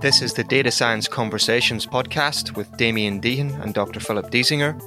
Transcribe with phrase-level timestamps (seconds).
[0.00, 3.98] This is the Data Science Conversations podcast with Damien Deighan and Dr.
[3.98, 4.80] Philip Diesinger.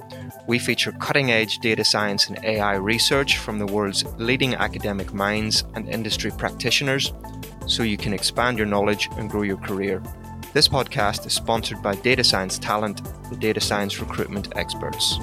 [0.47, 5.66] We feature cutting edge data science and AI research from the world's leading academic minds
[5.76, 7.12] and industry practitioners
[7.68, 10.02] so you can expand your knowledge and grow your career.
[10.54, 15.18] This podcast is sponsored by Data Science Talent, the data science recruitment experts.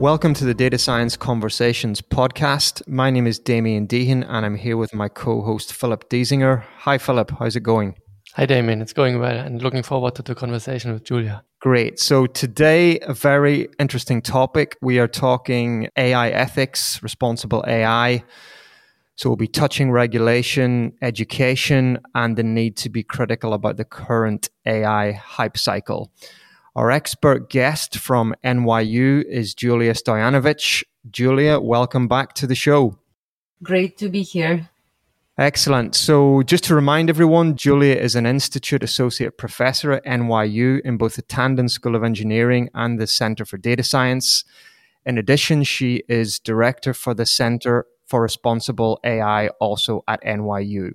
[0.00, 2.88] Welcome to the Data Science Conversations podcast.
[2.88, 6.64] My name is Damien Deighan and I'm here with my co host Philip Diesinger.
[6.78, 7.30] Hi, Philip.
[7.38, 7.96] How's it going?
[8.32, 8.80] Hi, Damien.
[8.80, 11.44] It's going well and looking forward to the conversation with Julia.
[11.60, 12.00] Great.
[12.00, 14.78] So, today, a very interesting topic.
[14.80, 18.24] We are talking AI ethics, responsible AI.
[19.16, 24.48] So, we'll be touching regulation, education, and the need to be critical about the current
[24.64, 26.10] AI hype cycle.
[26.76, 30.84] Our expert guest from NYU is Julia Stoyanovich.
[31.10, 32.96] Julia, welcome back to the show.
[33.60, 34.70] Great to be here.
[35.36, 35.96] Excellent.
[35.96, 41.16] So, just to remind everyone, Julia is an Institute Associate Professor at NYU in both
[41.16, 44.44] the Tandon School of Engineering and the Center for Data Science.
[45.04, 50.92] In addition, she is Director for the Center for Responsible AI, also at NYU.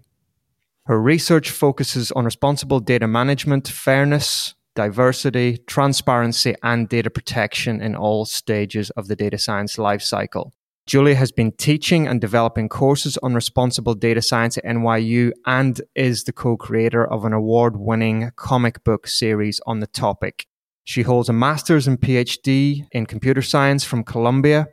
[0.85, 8.25] Her research focuses on responsible data management, fairness, diversity, transparency, and data protection in all
[8.25, 10.51] stages of the data science lifecycle.
[10.85, 16.25] Julia has been teaching and developing courses on responsible data science at NYU and is
[16.25, 20.45] the co creator of an award winning comic book series on the topic.
[20.83, 24.67] She holds a master's and PhD in computer science from Columbia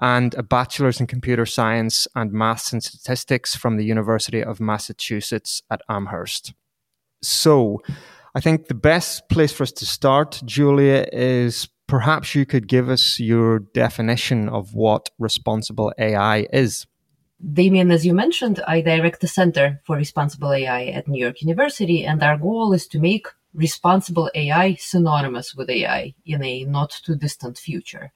[0.00, 5.62] and a bachelor's in computer science and maths and statistics from the University of Massachusetts
[5.70, 6.52] at Amherst.
[7.22, 7.80] So,
[8.34, 12.88] I think the best place for us to start, Julia, is perhaps you could give
[12.88, 16.86] us your definition of what responsible AI is.
[17.52, 22.04] Damien, as you mentioned, I direct the Center for Responsible AI at New York University,
[22.04, 27.14] and our goal is to make responsible AI synonymous with AI in a not too
[27.14, 28.10] distant future.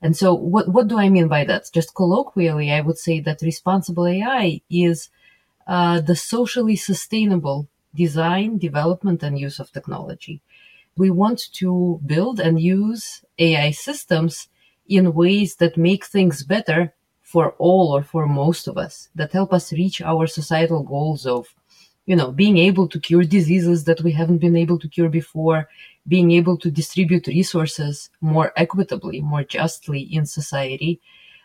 [0.00, 1.70] And so, what, what do I mean by that?
[1.72, 5.08] Just colloquially, I would say that responsible AI is
[5.66, 10.42] uh, the socially sustainable design, development, and use of technology.
[10.96, 14.48] We want to build and use AI systems
[14.88, 19.52] in ways that make things better for all or for most of us, that help
[19.52, 21.46] us reach our societal goals of,
[22.06, 25.68] you know, being able to cure diseases that we haven't been able to cure before,
[26.06, 31.00] being able to distribute resources more equitably, more justly in society,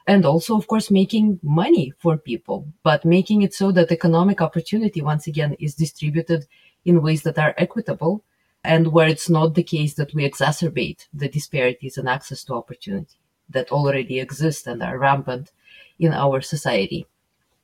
[0.08, 5.02] and also, of course, making money for people, but making it so that economic opportunity,
[5.02, 6.46] once again, is distributed
[6.86, 8.24] in ways that are equitable
[8.64, 13.18] and where it's not the case that we exacerbate the disparities in access to opportunity
[13.50, 15.52] that already exist and are rampant
[16.00, 17.06] in our society.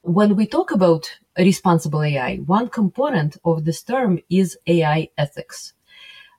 [0.01, 5.73] When we talk about responsible AI, one component of this term is AI ethics.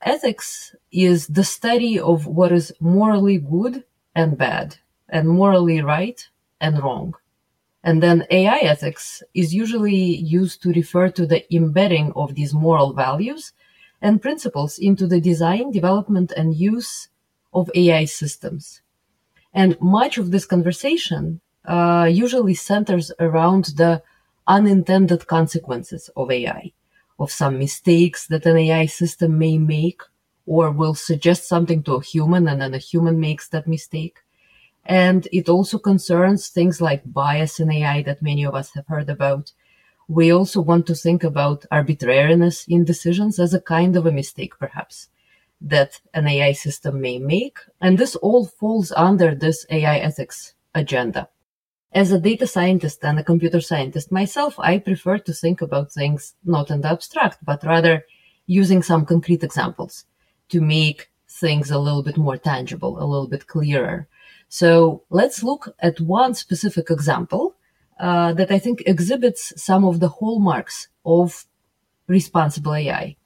[0.02, 3.84] Ethics is the study of what is morally good
[4.14, 4.76] and bad
[5.08, 6.28] and morally right
[6.60, 7.14] and wrong.
[7.82, 12.92] And then AI ethics is usually used to refer to the embedding of these moral
[12.92, 13.52] values
[14.02, 17.08] and principles into the design, development, and use
[17.52, 18.82] of AI systems.
[19.54, 24.02] And much of this conversation uh, usually centers around the
[24.46, 26.72] unintended consequences of AI,
[27.18, 30.02] of some mistakes that an AI system may make
[30.46, 34.18] or will suggest something to a human and then a human makes that mistake.
[34.88, 39.10] And it also concerns things like bias in AI that many of us have heard
[39.10, 39.52] about.
[40.08, 44.58] We also want to think about arbitrariness in decisions as a kind of a mistake,
[44.58, 45.08] perhaps,
[45.60, 47.58] that an AI system may make.
[47.82, 51.28] And this all falls under this AI ethics agenda.
[51.92, 56.34] As a data scientist and a computer scientist myself, I prefer to think about things
[56.44, 58.04] not in the abstract, but rather
[58.46, 60.06] using some concrete examples
[60.48, 64.08] to make things a little bit more tangible, a little bit clearer.
[64.48, 67.56] So let's look at one specific example
[68.00, 71.44] uh, that I think exhibits some of the hallmarks of
[72.06, 73.16] responsible AI.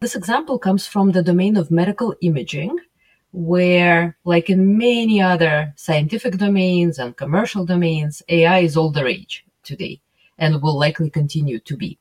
[0.00, 2.78] This example comes from the domain of medical imaging,
[3.32, 9.44] where, like in many other scientific domains and commercial domains, AI is all the rage
[9.62, 10.00] today
[10.38, 11.98] and will likely continue to be.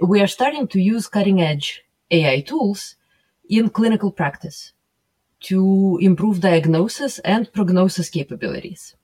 [0.00, 2.96] We are starting to use cutting edge AI tools
[3.48, 4.72] in clinical practice
[5.42, 8.94] to improve diagnosis and prognosis capabilities.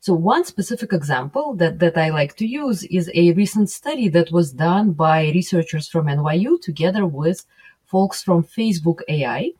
[0.00, 4.30] So one specific example that, that I like to use is a recent study that
[4.30, 7.44] was done by researchers from NYU together with
[7.84, 9.52] folks from Facebook AI,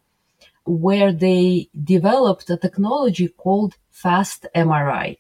[0.65, 5.19] where they developed a technology called fast MRI.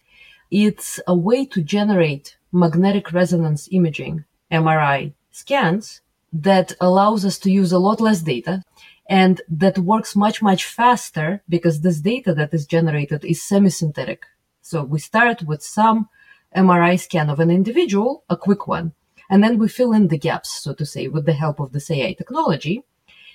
[0.50, 6.00] It's a way to generate magnetic resonance imaging, MRI scans
[6.32, 8.62] that allows us to use a lot less data
[9.08, 14.24] and that works much, much faster because this data that is generated is semi-synthetic.
[14.60, 16.08] So we start with some
[16.54, 18.92] MRI scan of an individual, a quick one,
[19.30, 21.90] and then we fill in the gaps, so to say, with the help of this
[21.90, 22.82] AI technology.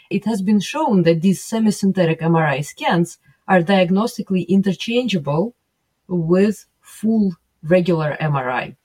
[0.09, 3.17] It has been shown that these semi-synthetic MRI scans
[3.47, 5.55] are diagnostically interchangeable
[6.07, 8.75] with full regular MRI.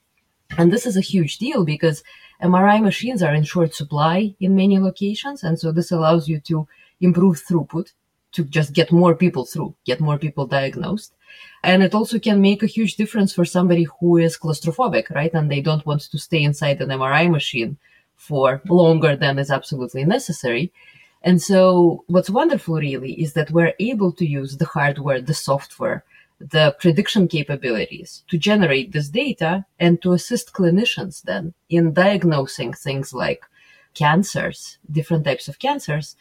[0.56, 2.02] And this is a huge deal because
[2.42, 5.42] MRI machines are in short supply in many locations.
[5.42, 6.68] And so this allows you to
[7.00, 7.92] improve throughput
[8.32, 11.14] to just get more people through, get more people diagnosed.
[11.62, 15.32] And it also can make a huge difference for somebody who is claustrophobic, right?
[15.34, 17.78] And they don't want to stay inside an MRI machine
[18.14, 20.72] for longer than is absolutely necessary.
[21.22, 26.04] And so what's wonderful really is that we're able to use the hardware, the software,
[26.40, 33.12] the prediction capabilities to generate this data and to assist clinicians then in diagnosing things
[33.12, 33.44] like
[33.94, 36.16] cancers, different types of cancers,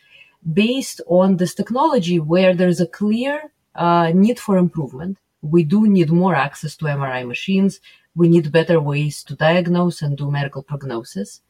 [0.54, 5.18] based on this technology where there's a clear uh, need for improvement.
[5.42, 7.80] We do need more access to MRI machines.
[8.16, 11.42] We need better ways to diagnose and do medical prognosis,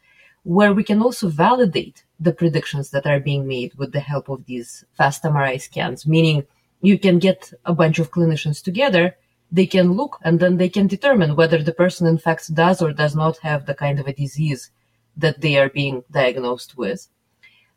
[0.44, 4.46] where we can also validate the predictions that are being made with the help of
[4.46, 6.46] these fast MRI scans, meaning
[6.82, 9.16] you can get a bunch of clinicians together
[9.52, 12.92] they can look and then they can determine whether the person in fact does or
[12.92, 14.72] does not have the kind of a disease
[15.16, 17.08] that they are being diagnosed with.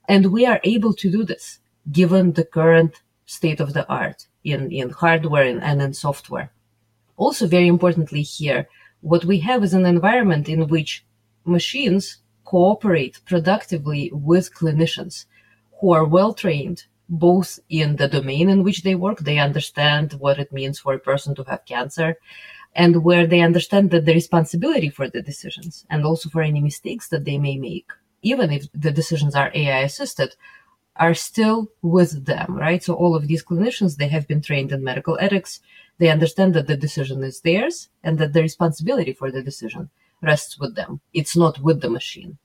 [0.08, 1.60] And we are able to do this
[1.90, 6.52] given the current state of the art in, in hardware and, and in software.
[7.16, 8.68] Also, very importantly here,
[9.00, 11.04] what we have is an environment in which
[11.44, 15.26] machines cooperate productively with clinicians
[15.80, 20.38] who are well trained, both in the domain in which they work, they understand what
[20.38, 22.16] it means for a person to have cancer,
[22.74, 27.08] and where they understand that the responsibility for the decisions and also for any mistakes
[27.08, 27.90] that they may make,
[28.22, 30.36] even if the decisions are AI assisted,
[30.96, 32.82] are still with them, right?
[32.82, 35.60] So all of these clinicians, they have been trained in medical ethics.
[35.98, 39.90] They understand that the decision is theirs and that the responsibility for the decision
[40.22, 41.00] rests with them.
[41.12, 42.38] It's not with the machine.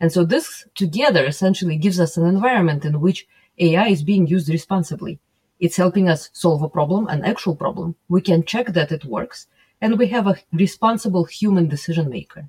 [0.00, 3.26] And so this together essentially gives us an environment in which
[3.58, 5.18] AI is being used responsibly.
[5.58, 7.96] It's helping us solve a problem, an actual problem.
[8.08, 9.46] We can check that it works,
[9.80, 12.48] and we have a responsible human decision maker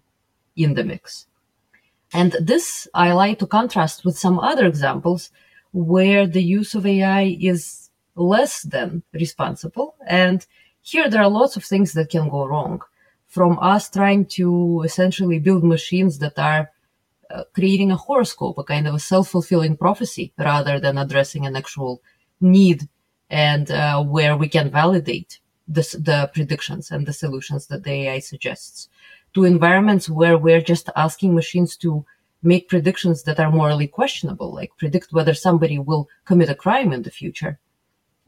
[0.56, 1.28] in the mix.
[2.14, 5.30] And this I like to contrast with some other examples
[5.74, 9.96] where the use of AI is less than responsible.
[10.06, 10.46] And
[10.82, 12.82] here there are lots of things that can go wrong
[13.28, 16.72] from us trying to essentially build machines that are
[17.30, 22.02] uh, creating a horoscope, a kind of a self-fulfilling prophecy, rather than addressing an actual
[22.40, 22.88] need
[23.30, 28.20] and uh, where we can validate the, the predictions and the solutions that the AI
[28.20, 28.90] suggests.
[29.34, 32.06] To environments where we're just asking machines to
[32.42, 37.02] make predictions that are morally questionable, like predict whether somebody will commit a crime in
[37.02, 37.60] the future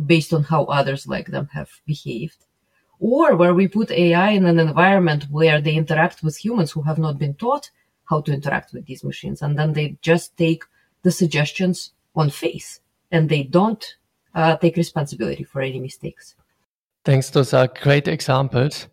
[0.05, 2.45] based on how others like them have behaved.
[2.99, 6.97] Or where we put AI in an environment where they interact with humans who have
[6.97, 7.71] not been taught
[8.09, 9.41] how to interact with these machines.
[9.41, 10.63] And then they just take
[11.03, 13.95] the suggestions on face and they don't
[14.35, 16.35] uh, take responsibility for any mistakes.
[17.05, 17.29] Thanks.
[17.29, 18.87] Those are great examples.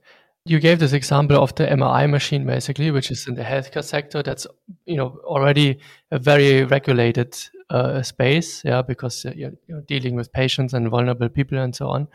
[0.44, 4.22] You gave this example of the MRI machine, basically, which is in the healthcare sector.
[4.22, 4.46] That's
[4.84, 5.80] you know already
[6.12, 7.36] a very regulated
[7.68, 11.88] uh, space, yeah, because uh, you're, you're dealing with patients and vulnerable people and so
[11.88, 12.06] on.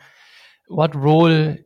[0.68, 1.56] What role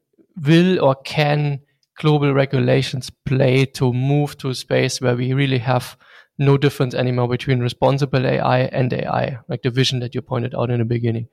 [0.44, 1.60] will or can
[1.96, 5.96] global regulations play to move to a space where we really have
[6.38, 10.70] no difference anymore between responsible AI and AI, like the vision that you pointed out
[10.70, 11.28] in the beginning?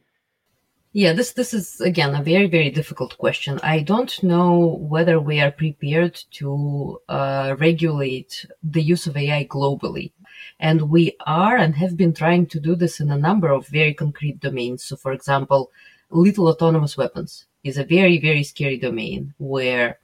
[0.96, 3.60] Yeah, this this is again a very very difficult question.
[3.64, 10.12] I don't know whether we are prepared to uh, regulate the use of AI globally,
[10.60, 13.96] and we are and have been trying to do this in a number of very
[13.96, 14.84] concrete domains.
[14.84, 15.72] So, for example,
[16.12, 19.98] lethal autonomous weapons is a very very scary domain where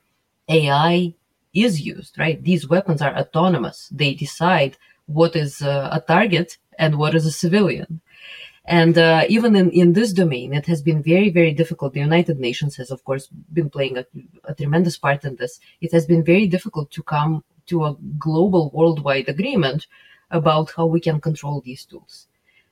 [0.50, 1.14] AI
[1.54, 2.42] is used, right?
[2.44, 3.90] These weapons are autonomous.
[3.92, 8.02] They decide what is uh, a target and what is a civilian.
[8.66, 11.94] And uh, even in, in this domain, it has been very, very difficult.
[11.94, 14.06] The United Nations has, of course, been playing a,
[14.44, 15.60] a tremendous part in this.
[15.82, 19.88] It has been very difficult to come to a global worldwide agreement
[20.30, 22.28] about how we can control these tools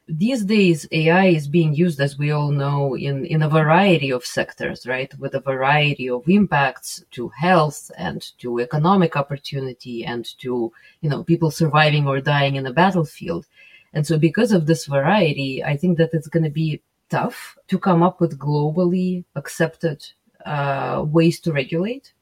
[0.07, 4.25] these days AI is being used, as we all know, in, in a variety of
[4.25, 5.13] sectors, right?
[5.19, 10.71] With a variety of impacts to health and to economic opportunity and to,
[11.01, 13.47] you know, people surviving or dying in a battlefield.
[13.93, 17.77] And so because of this variety, I think that it's going to be tough to
[17.77, 20.05] come up with globally accepted
[20.45, 22.13] uh, ways to regulate.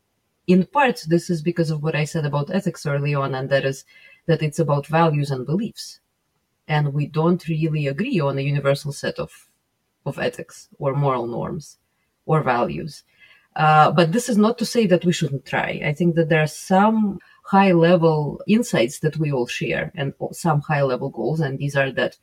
[0.48, 3.66] In part, this is because of what I said about ethics early on, and that
[3.66, 3.86] is
[4.26, 6.00] that it's about values and beliefs.
[6.68, 9.32] And we don't really agree on a universal set of,
[10.06, 11.78] of ethics or moral norms
[12.26, 13.04] or values.
[13.56, 15.82] Uh, but this is not to say that we shouldn't try.
[15.86, 20.62] I think that there are some high level insights that we all share and some
[20.62, 21.40] high level goals.
[21.40, 22.18] And these are that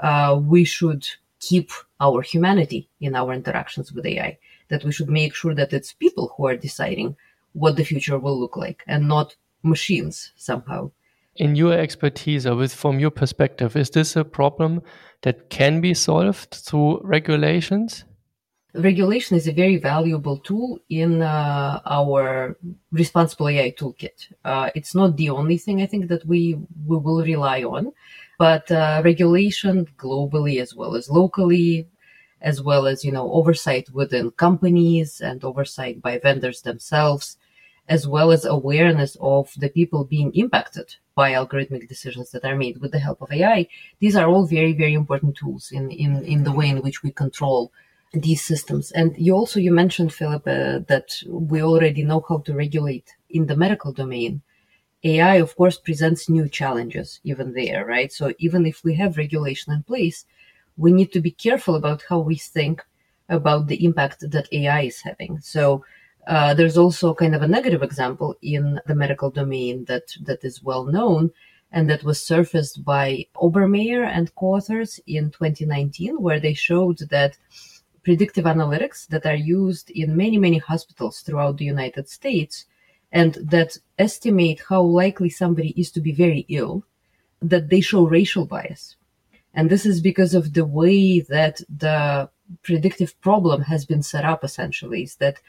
[0.00, 1.06] uh, we should
[1.40, 1.70] keep
[2.00, 6.34] our humanity in our interactions with AI, that we should make sure that it's people
[6.36, 7.16] who are deciding
[7.52, 10.90] what the future will look like and not machines somehow.
[11.36, 14.82] In your expertise or with from your perspective, is this a problem
[15.22, 18.04] that can be solved through regulations?
[18.74, 22.56] regulation is a very valuable tool in uh, our
[22.90, 24.32] responsible AI toolkit.
[24.44, 26.54] Uh, it's not the only thing I think that we,
[26.86, 27.92] we will rely on,
[28.38, 31.88] but uh, regulation globally as well as locally,
[32.40, 37.38] as well as you know oversight within companies and oversight by vendors themselves,
[37.88, 42.78] as well as awareness of the people being impacted by algorithmic decisions that are made
[42.78, 43.68] with the help of AI.
[44.00, 47.10] These are all very very important tools in in in the way in which we
[47.12, 47.72] control
[48.12, 48.92] these systems.
[48.92, 53.46] And you also you mentioned, Philip, uh, that we already know how to regulate in
[53.46, 54.42] the medical domain.
[55.04, 58.10] AI, of course, presents new challenges even there, right?
[58.12, 60.24] So even if we have regulation in place,
[60.76, 62.82] we need to be careful about how we think
[63.28, 65.40] about the impact that AI is having.
[65.40, 65.84] So
[66.26, 70.62] uh, there's also kind of a negative example in the medical domain that that is
[70.62, 71.30] well known
[71.72, 77.36] and that was surfaced by Obermeyer and co-authors in 2019, where they showed that
[78.04, 82.66] predictive analytics that are used in many, many hospitals throughout the United States
[83.10, 86.84] and that estimate how likely somebody is to be very ill,
[87.40, 88.96] that they show racial bias.
[89.54, 92.28] And this is because of the way that the
[92.62, 95.40] predictive problem has been set up essentially is that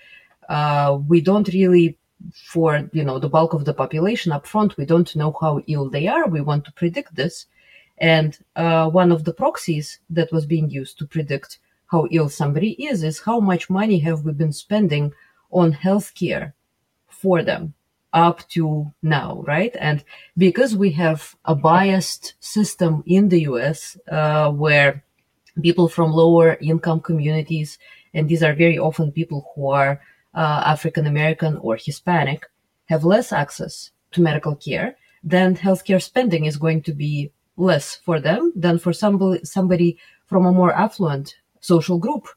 [0.50, 1.98] uh, we don't really
[2.34, 5.90] for you know the bulk of the population up front we don't know how ill
[5.90, 7.46] they are we want to predict this
[7.98, 12.72] and uh, one of the proxies that was being used to predict how ill somebody
[12.84, 15.14] is, is how much money have we been spending
[15.52, 16.54] on healthcare
[17.08, 17.74] for them
[18.12, 19.76] up to now, right?
[19.80, 20.04] And
[20.38, 25.04] because we have a biased system in the US uh, where
[25.62, 27.78] people from lower income communities,
[28.14, 30.02] and these are very often people who are
[30.36, 32.46] uh, African American or Hispanic,
[32.86, 38.20] have less access to medical care, then healthcare spending is going to be less for
[38.20, 42.28] them than for somebody, from a more affluent social group,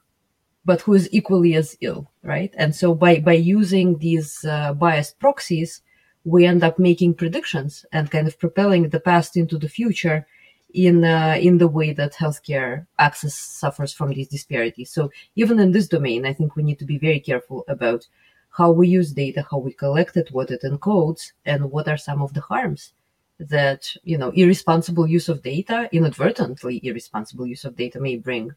[0.64, 2.54] but who is equally as ill, right?
[2.56, 5.82] And so by, by using these uh, biased proxies,
[6.24, 10.26] we end up making predictions and kind of propelling the past into the future
[10.74, 14.90] in uh, in the way that healthcare access suffers from these disparities.
[14.90, 18.06] So even in this domain, I think we need to be very careful about
[18.50, 22.22] how we use data, how we collect it, what it encodes, and what are some
[22.22, 22.92] of the harms
[23.38, 28.50] that you know irresponsible use of data, inadvertently irresponsible use of data may bring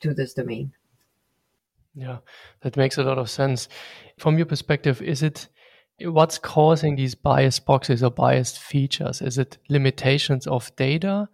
[0.00, 0.72] to this domain.
[1.94, 2.18] Yeah,
[2.60, 3.68] that makes a lot of sense.
[4.18, 5.48] From your perspective, is it
[6.00, 9.22] what's causing these biased proxies or biased features?
[9.22, 11.28] Is it limitations of data?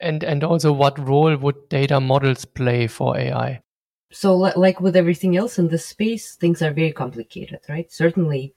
[0.00, 3.62] And and also what role would data models play for AI?
[4.10, 7.90] So like with everything else in this space, things are very complicated, right?
[7.92, 8.54] Certainly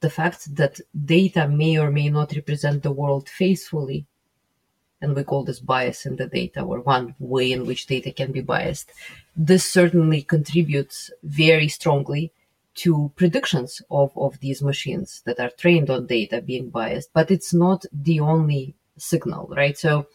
[0.00, 4.06] the fact that data may or may not represent the world faithfully
[5.00, 8.32] and we call this bias in the data or one way in which data can
[8.32, 8.92] be biased.
[9.34, 12.32] This certainly contributes very strongly
[12.74, 17.52] to predictions of, of these machines that are trained on data being biased, but it's
[17.52, 19.76] not the only signal, right?
[19.76, 20.06] So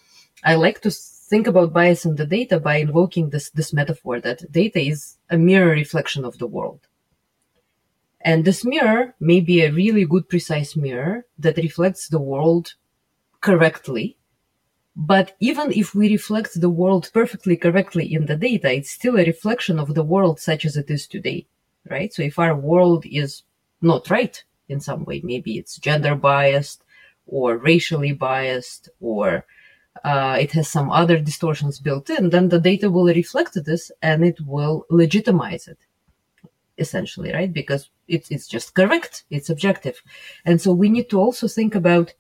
[0.44, 4.52] I like to think about bias in the data by invoking this, this metaphor that
[4.52, 6.88] data is a mirror reflection of the world.
[8.22, 12.74] And this mirror may be a really good, precise mirror that reflects the world
[13.42, 14.18] correctly
[14.96, 19.26] but even if we reflect the world perfectly correctly in the data, it's still a
[19.26, 21.48] reflection of the world such as it is today,
[21.90, 22.14] right?
[22.14, 23.44] So if our world is
[23.82, 26.84] not right in some way, maybe it's gender biased
[27.28, 29.46] or racially biased or
[30.04, 34.26] uh, it has some other distortions built in, then the data will reflect this and
[34.26, 35.78] it will legitimize it
[36.78, 37.54] essentially, right?
[37.54, 39.24] Because it's, it's just correct.
[39.30, 40.02] It's objective.
[40.44, 42.14] And so we need to also think about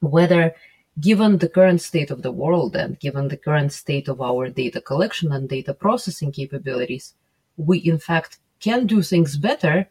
[0.00, 0.54] whether
[1.00, 4.80] given the current state of the world and given the current state of our data
[4.80, 7.14] collection and data processing capabilities,
[7.56, 9.88] we in fact can do things better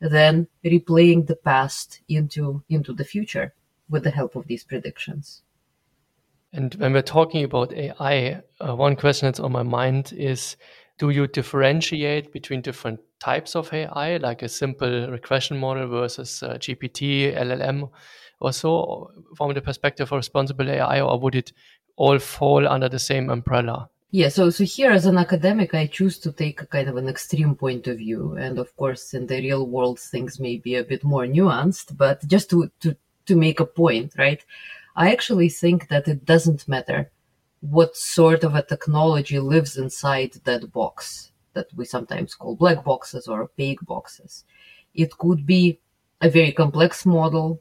[0.00, 3.54] than replaying the past into, into the future
[3.88, 5.42] with the help of these predictions.
[6.52, 10.56] And when we're talking about AI, uh, one question that's on my mind is
[10.98, 16.54] do you differentiate between different types of AI, like a simple regression model versus uh,
[16.54, 17.90] GPT, LLM,
[18.40, 21.52] or so, from the perspective of responsible AI, or would it
[21.96, 23.90] all fall under the same umbrella?
[24.10, 27.08] Yeah, so so here as an academic, I choose to take a kind of an
[27.08, 30.84] extreme point of view, and of course, in the real world, things may be a
[30.84, 31.96] bit more nuanced.
[31.96, 32.96] But just to to
[33.26, 34.42] to make a point, right?
[34.96, 37.10] I actually think that it doesn't matter
[37.60, 43.28] what sort of a technology lives inside that box that we sometimes call black boxes
[43.28, 44.44] or opaque boxes.
[44.94, 45.80] It could be
[46.22, 47.60] a very complex model,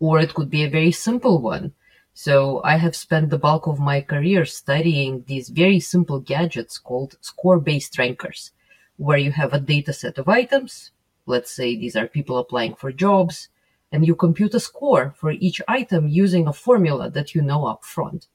[0.00, 1.72] or it could be a very simple one.
[2.14, 7.18] So I have spent the bulk of my career studying these very simple gadgets called
[7.20, 8.52] score-based rankers,
[8.96, 10.92] where you have a data set of items.
[11.26, 13.48] Let's say these are people applying for jobs,
[13.92, 17.84] and you compute a score for each item using a formula that you know up
[17.84, 18.28] front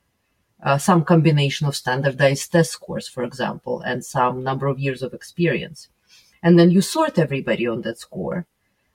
[0.62, 5.14] uh, some combination of standardized test scores, for example, and some number of years of
[5.14, 5.90] experience.
[6.44, 8.46] And then you sort everybody on that score.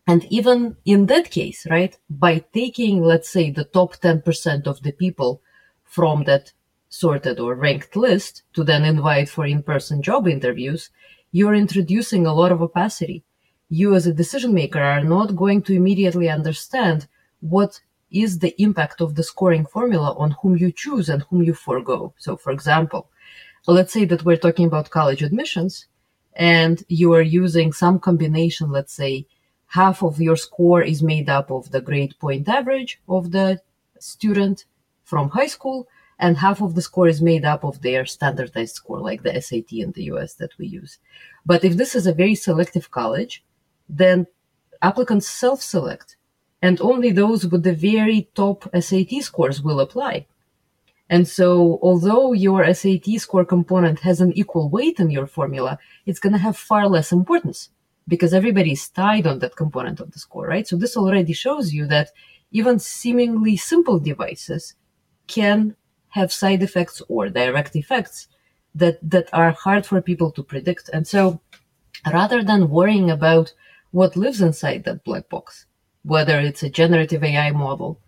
[0.07, 4.93] And even in that case, right, by taking, let's say, the top 10% of the
[4.93, 5.41] people
[5.85, 6.53] from that
[6.89, 10.91] sorted or ranked list to then invite for in-person job interviews,
[11.33, 13.25] you're introducing a lot of opacity.
[13.71, 17.09] You as a decision maker are not going to immediately understand
[17.41, 17.81] what
[18.11, 22.15] is the impact of the scoring formula on whom you choose and whom you forego.
[22.19, 23.11] So, for example,
[23.67, 25.87] let's say that we're talking about college admissions
[26.35, 29.27] and you are using some combination, let's say
[29.75, 33.61] half of your score is made up of the grade point average of the
[33.99, 34.67] student
[35.03, 35.89] from high school
[36.21, 39.73] and half of the score is made up of their standardized score, like the SAT
[39.73, 40.99] in the US that we use.
[41.45, 43.43] But if this is a very selective college,
[43.89, 44.29] then
[44.81, 46.17] applicants self select
[46.63, 50.27] and only those with the very top SAT scores will apply.
[51.11, 56.21] And so, although your SAT score component has an equal weight in your formula, it's
[56.21, 57.71] going to have far less importance
[58.07, 60.67] because everybody is tied on that component of the score, right?
[60.67, 62.11] So, this already shows you that
[62.51, 64.75] even seemingly simple devices
[65.27, 65.77] can
[66.11, 68.29] have side effects or direct effects
[68.75, 70.89] that, that are hard for people to predict.
[70.93, 71.41] And so,
[72.13, 73.53] rather than worrying about
[73.91, 75.67] what lives inside that black box,
[76.03, 78.01] whether it's a generative AI model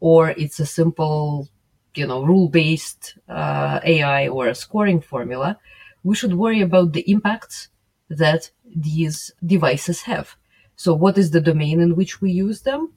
[0.00, 1.48] or it's a simple,
[1.94, 5.58] you know, rule-based uh, AI or a scoring formula,
[6.02, 7.68] we should worry about the impacts
[8.18, 10.36] that these devices have.
[10.76, 12.92] So what is the domain in which we use them?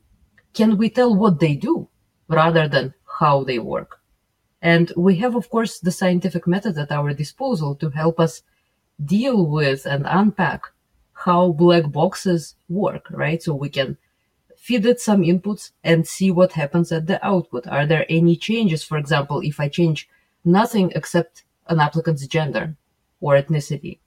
[0.53, 1.89] Can we tell what they do
[2.27, 3.99] rather than how they work?
[4.61, 8.41] And we have, of course, the scientific method at our disposal to help us
[9.03, 10.61] deal with and unpack
[11.13, 13.41] how black boxes work, right?
[13.43, 13.97] So we can
[14.57, 17.67] feed it some inputs and see what happens at the output.
[17.67, 18.83] Are there any changes?
[18.83, 20.09] For example, if I change
[20.43, 22.75] nothing except an applicant's gender
[23.21, 23.99] or ethnicity.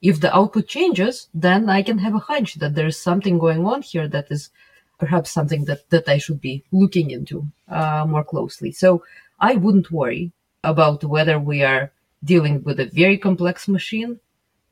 [0.00, 3.82] If the output changes, then I can have a hunch that there's something going on
[3.82, 4.50] here that is
[4.98, 8.72] perhaps something that, that I should be looking into uh, more closely.
[8.72, 9.04] So
[9.40, 10.32] I wouldn't worry
[10.62, 14.20] about whether we are dealing with a very complex machine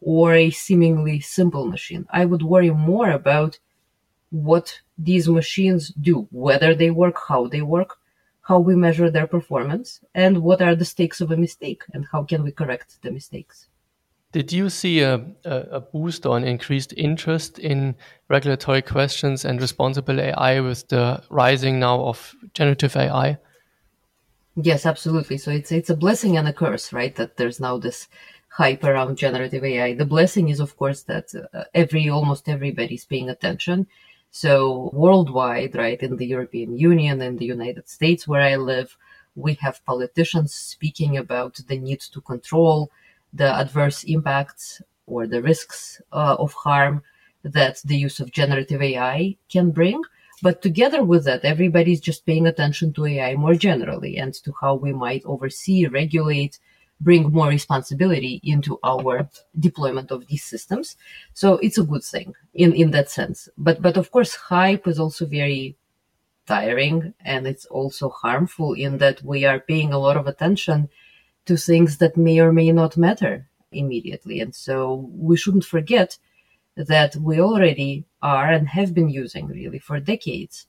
[0.01, 2.07] or a seemingly simple machine.
[2.11, 3.59] I would worry more about
[4.31, 7.99] what these machines do, whether they work, how they work,
[8.43, 12.23] how we measure their performance, and what are the stakes of a mistake, and how
[12.23, 13.67] can we correct the mistakes.
[14.37, 17.95] Did you see a, a, boost or an increased interest in
[18.29, 23.39] regulatory questions and responsible AI with the rising now of generative AI?
[24.55, 25.39] Yes, absolutely.
[25.39, 27.15] So it's it's a blessing and a curse, right?
[27.15, 28.09] That there's now this
[28.49, 29.95] hype around generative AI.
[29.95, 33.87] The blessing is, of course, that uh, every almost everybody's paying attention
[34.31, 38.99] so worldwide, right, in the European Union, in the United States where I live,
[39.35, 42.91] we have politicians speaking about the need to control
[43.33, 47.03] the adverse impacts or the risks uh, of harm
[47.43, 50.01] that the use of generative AI can bring.
[50.43, 54.75] But together with that, everybody's just paying attention to AI more generally and to how
[54.75, 56.59] we might oversee, regulate,
[57.01, 60.97] bring more responsibility into our deployment of these systems.
[61.35, 63.49] So it's a good thing in, in that sense.
[63.57, 65.77] But, but of course, hype is also very
[66.47, 70.89] tiring and it's also harmful in that we are paying a lot of attention
[71.47, 74.41] to things that may or may not matter immediately.
[74.41, 76.19] And so we shouldn't forget
[76.77, 80.67] that we already are and have been using really for decades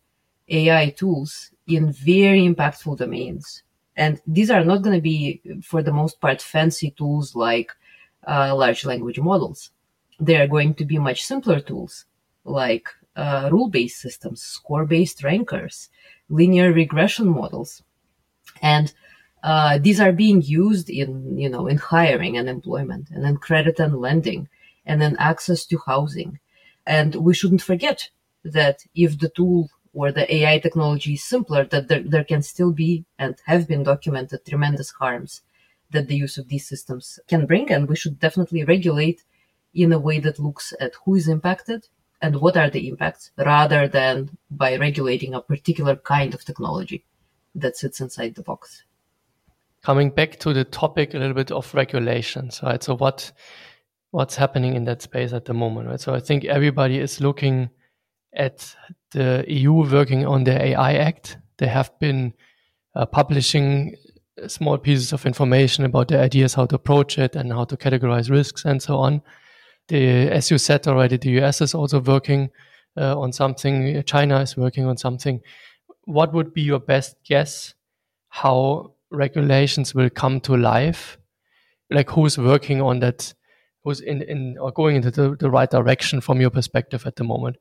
[0.49, 3.63] AI tools in very impactful domains
[3.97, 7.71] and these are not going to be, for the most part, fancy tools like
[8.27, 9.71] uh, large language models.
[10.19, 12.05] They are going to be much simpler tools
[12.45, 15.89] like uh, rule based systems, score based rankers,
[16.29, 17.81] linear regression models.
[18.61, 18.93] And
[19.43, 23.79] uh, these are being used in, you know, in hiring and employment and in credit
[23.79, 24.49] and lending
[24.85, 26.39] and in access to housing.
[26.85, 28.09] And we shouldn't forget
[28.43, 32.71] that if the tool or the AI technology is simpler, that there, there can still
[32.71, 35.41] be and have been documented tremendous harms
[35.91, 37.71] that the use of these systems can bring.
[37.71, 39.23] And we should definitely regulate
[39.73, 41.87] in a way that looks at who is impacted
[42.21, 47.05] and what are the impacts rather than by regulating a particular kind of technology
[47.53, 48.83] that sits inside the box.
[49.83, 52.83] Coming back to the topic a little bit of regulations, right?
[52.83, 53.31] So what
[54.11, 55.99] what's happening in that space at the moment, right?
[55.99, 57.69] So I think everybody is looking
[58.33, 58.75] at
[59.11, 61.37] the EU working on the AI Act.
[61.57, 62.33] They have been
[62.95, 63.95] uh, publishing
[64.47, 68.29] small pieces of information about the ideas how to approach it and how to categorize
[68.29, 69.21] risks and so on.
[69.87, 72.49] The, as you said already, the US is also working
[72.97, 74.03] uh, on something.
[74.03, 75.41] China is working on something.
[76.05, 77.73] What would be your best guess
[78.29, 81.17] how regulations will come to life?
[81.89, 83.33] Like who's working on that?
[83.83, 87.23] Who's in, in or going into the, the right direction from your perspective at the
[87.23, 87.57] moment?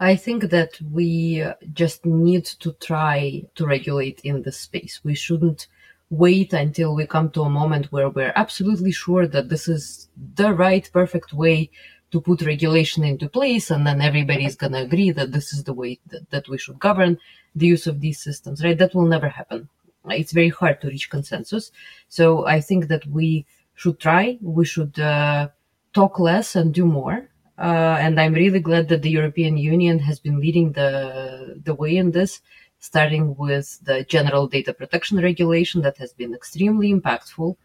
[0.00, 5.00] I think that we just need to try to regulate in this space.
[5.02, 5.66] We shouldn't
[6.10, 10.54] wait until we come to a moment where we're absolutely sure that this is the
[10.54, 11.70] right, perfect way
[12.10, 15.74] to put regulation into place, and then everybody's going to agree that this is the
[15.74, 17.18] way that, that, we should govern
[17.54, 18.78] the use of these systems, right?
[18.78, 19.68] That will never happen.
[20.10, 21.70] It's very hard to reach consensus.
[22.08, 25.48] So I think that we should try, we should uh,
[25.92, 27.28] talk less and do more.
[27.58, 31.96] Uh, and I'm really glad that the European Union has been leading the the way
[31.96, 32.40] in this,
[32.78, 37.56] starting with the General Data Protection Regulation that has been extremely impactful,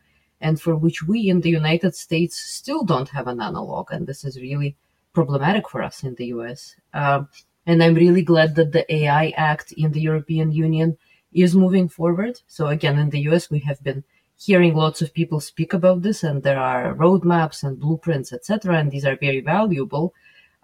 [0.42, 4.24] and for which we in the United States still don't have an analog, and this
[4.24, 4.76] is really
[5.14, 6.76] problematic for us in the US.
[6.94, 7.30] Um,
[7.66, 10.98] and I'm really glad that the AI Act in the European Union
[11.34, 12.42] is moving forward.
[12.48, 14.04] So again, in the US, we have been
[14.38, 18.92] hearing lots of people speak about this, and there are roadmaps and blueprints, etc., and
[18.92, 20.14] these are very valuable.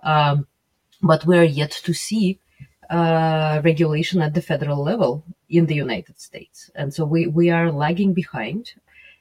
[0.04, 0.48] Um,
[1.02, 2.40] but we're yet to see
[2.90, 7.72] uh, regulation at the federal level in the United States, and so we we are
[7.72, 8.74] lagging behind.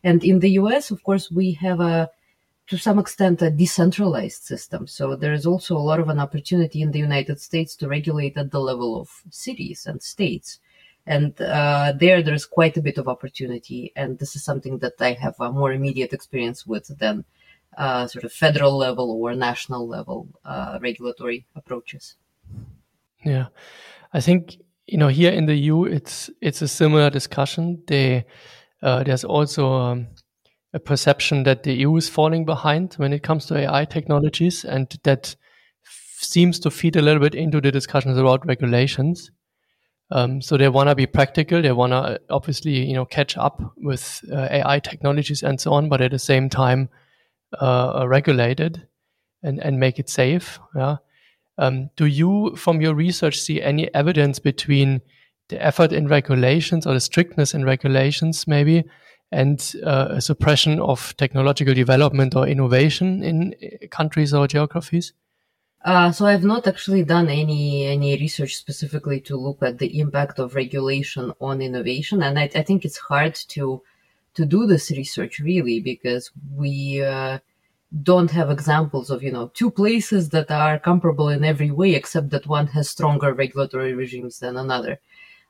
[0.05, 2.11] And in the U.S., of course, we have a
[2.69, 4.87] to some extent a decentralized system.
[4.87, 8.37] So there is also a lot of an opportunity in the United States to regulate
[8.37, 10.61] at the level of cities and states
[11.09, 13.93] and uh, there there's quite a bit of opportunity.
[13.97, 17.25] And this is something that i have a more immediate experience with than
[17.79, 22.17] uh, sort of federal level or national level uh, regulatory approaches.
[23.25, 23.47] Yeah.
[24.13, 27.83] I think you know here in the eu it's it's a similar discussion.
[27.87, 28.27] They
[28.83, 30.09] uh, there's also um,
[30.75, 34.87] a perception that the eu is falling behind when it comes to ai technologies and
[35.05, 35.37] that
[36.21, 39.31] seems to feed a little bit into the discussions about regulations
[40.11, 41.61] um, so they want to be practical.
[41.61, 45.73] They want to uh, obviously, you know, catch up with uh, AI technologies and so
[45.73, 46.89] on, but at the same time,
[47.61, 48.79] uh, regulate it
[49.43, 50.59] and, and make it safe.
[50.75, 50.97] Yeah.
[51.59, 55.03] Um, do you, from your research, see any evidence between
[55.49, 58.85] the effort in regulations or the strictness in regulations, maybe,
[59.33, 65.13] and uh, a suppression of technological development or innovation in uh, countries or geographies?
[65.85, 70.39] Uh, so I've not actually done any any research specifically to look at the impact
[70.39, 73.83] of regulation on innovation, and I, I think it's hard to
[74.35, 77.39] to do this research really because we uh,
[78.03, 82.31] don't have examples of you know two places that are comparable in every way, except
[82.31, 85.01] that one has stronger regulatory regimes than another.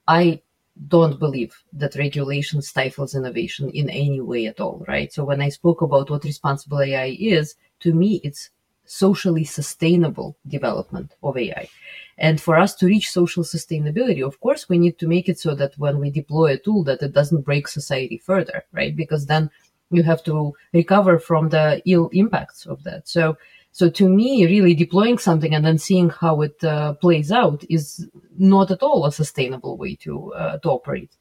[0.09, 0.43] I
[0.89, 5.13] don't believe that regulation stifles innovation in any way at all, right?
[5.13, 8.51] So when I spoke about what responsible AI is, to me, it's
[8.91, 11.69] socially sustainable development of AI.
[12.19, 15.55] And for us to reach social sustainability, of course, we need to make it so
[15.55, 18.95] that when we deploy a tool that it doesn't break society further, right?
[18.97, 19.51] Because then
[19.91, 23.09] you have to recover from the ill impacts of that.
[23.09, 23.37] So,
[23.73, 28.07] so to me, really deploying something and then seeing how it uh, plays out is
[28.37, 31.13] not at all a sustainable way to uh, to operate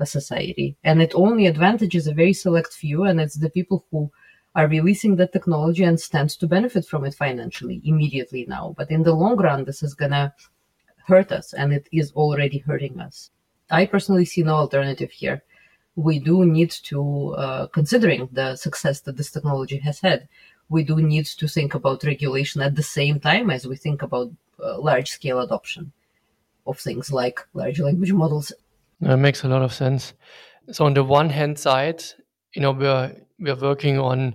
[0.00, 0.76] a society.
[0.82, 4.10] And it only advantages a very select few, and it's the people who
[4.54, 8.74] are releasing the technology and stands to benefit from it financially immediately now.
[8.76, 10.32] But in the long run, this is going to
[11.06, 13.30] hurt us and it is already hurting us.
[13.70, 15.42] I personally see no alternative here.
[15.94, 20.28] We do need to, uh, considering the success that this technology has had,
[20.68, 24.30] we do need to think about regulation at the same time as we think about
[24.62, 25.92] uh, large scale adoption
[26.66, 28.52] of things like large language models.
[29.00, 30.14] That makes a lot of sense.
[30.70, 32.04] So, on the one hand side,
[32.54, 34.34] you know, we're we're working on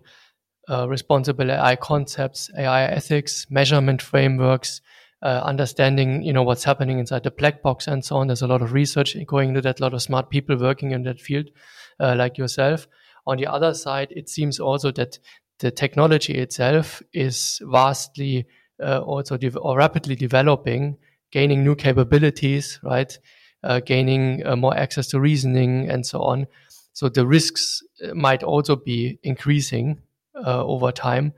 [0.70, 4.82] uh, responsible AI concepts, AI ethics, measurement frameworks,
[5.22, 8.28] uh, understanding, you know, what's happening inside the black box and so on.
[8.28, 11.04] There's a lot of research going into that, a lot of smart people working in
[11.04, 11.50] that field,
[12.00, 12.88] uh, like yourself.
[13.28, 15.20] On the other side, it seems also that
[15.60, 18.46] the technology itself is vastly
[18.84, 20.98] uh, also de- or rapidly developing,
[21.32, 23.18] gaining new capabilities, right?
[23.64, 26.46] Uh, gaining uh, more access to reasoning and so on.
[26.96, 30.00] So the risks uh, might also be increasing
[30.34, 31.34] uh, over time.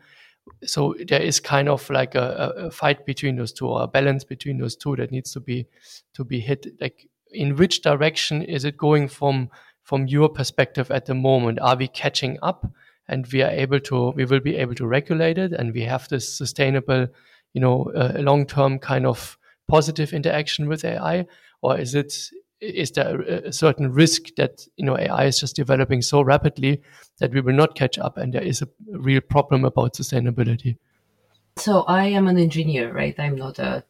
[0.64, 4.24] So there is kind of like a, a, fight between those two, or a balance
[4.24, 5.68] between those two that needs to be
[6.14, 6.68] to be hit.
[6.80, 9.50] Like, in which direction is it going from
[9.84, 11.60] from your perspective at the moment?
[11.60, 12.72] Are we catching up,
[13.08, 16.08] and we are able to we will be able to regulate it, and we have
[16.08, 17.08] this sustainable,
[17.54, 21.26] you know, uh, long term kind of positive interaction with AI,
[21.64, 22.14] or is it
[22.60, 26.82] is there a certain risk that you know AI is just developing so rapidly
[27.20, 30.78] that we will not catch up, and there is a real problem about sustainability?
[31.58, 33.16] So I am an engineer, right?
[33.20, 33.84] I'm not a,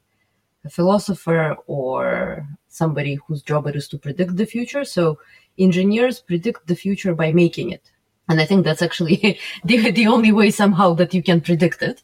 [0.66, 4.86] a philosopher or somebody whose job it is to predict the future.
[4.86, 5.20] So
[5.58, 7.92] engineers predict the future by making it,
[8.30, 12.02] and I think that's actually the the only way somehow that you can predict it.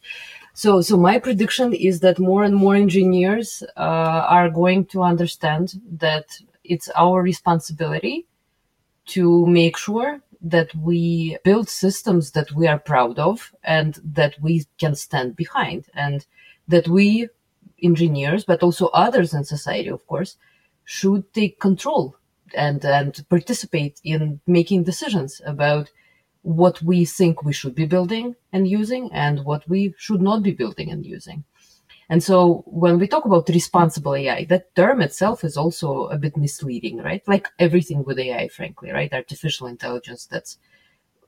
[0.56, 5.80] So, so my prediction is that more and more engineers uh, are going to understand
[5.98, 8.26] that it's our responsibility
[9.06, 14.64] to make sure that we build systems that we are proud of and that we
[14.78, 16.26] can stand behind and
[16.68, 17.28] that we
[17.82, 20.36] engineers but also others in society of course
[20.84, 22.16] should take control
[22.54, 25.90] and and participate in making decisions about
[26.42, 30.52] what we think we should be building and using and what we should not be
[30.52, 31.42] building and using
[32.08, 36.36] and so when we talk about responsible AI, that term itself is also a bit
[36.36, 37.26] misleading, right?
[37.26, 39.12] Like everything with AI, frankly, right?
[39.12, 40.58] Artificial intelligence, that's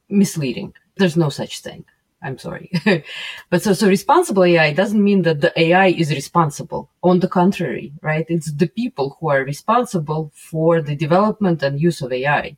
[0.09, 0.75] misleading.
[0.97, 1.85] There's no such thing.
[2.23, 2.71] I'm sorry.
[3.51, 6.91] but so, so responsible AI doesn't mean that the AI is responsible.
[7.03, 8.27] On the contrary, right?
[8.29, 12.57] It's the people who are responsible for the development and use of AI.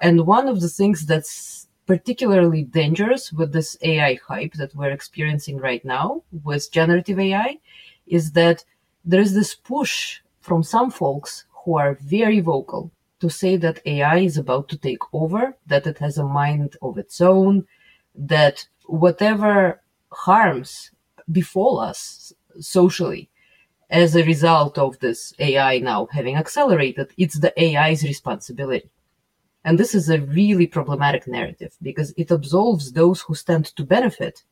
[0.00, 5.58] And one of the things that's particularly dangerous with this AI hype that we're experiencing
[5.58, 7.58] right now with generative AI
[8.06, 8.64] is that
[9.04, 14.18] there is this push from some folks who are very vocal to say that AI
[14.18, 17.66] is about to take over, that it has a mind of its own,
[18.14, 19.80] that whatever
[20.12, 20.90] harms
[21.30, 23.30] befall us socially
[23.90, 28.90] as a result of this AI now having accelerated, it's the AI's responsibility.
[29.64, 34.42] And this is a really problematic narrative because it absolves those who stand to benefit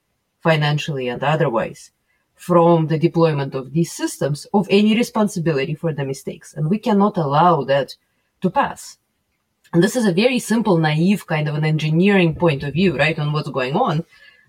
[0.41, 1.91] financially and otherwise
[2.35, 6.55] from the deployment of these systems of any responsibility for the mistakes.
[6.55, 7.95] And we cannot allow that
[8.41, 8.99] to pass.
[9.73, 13.19] And this is a very simple, naive kind of an engineering point of view, right,
[13.19, 14.05] on what's going on.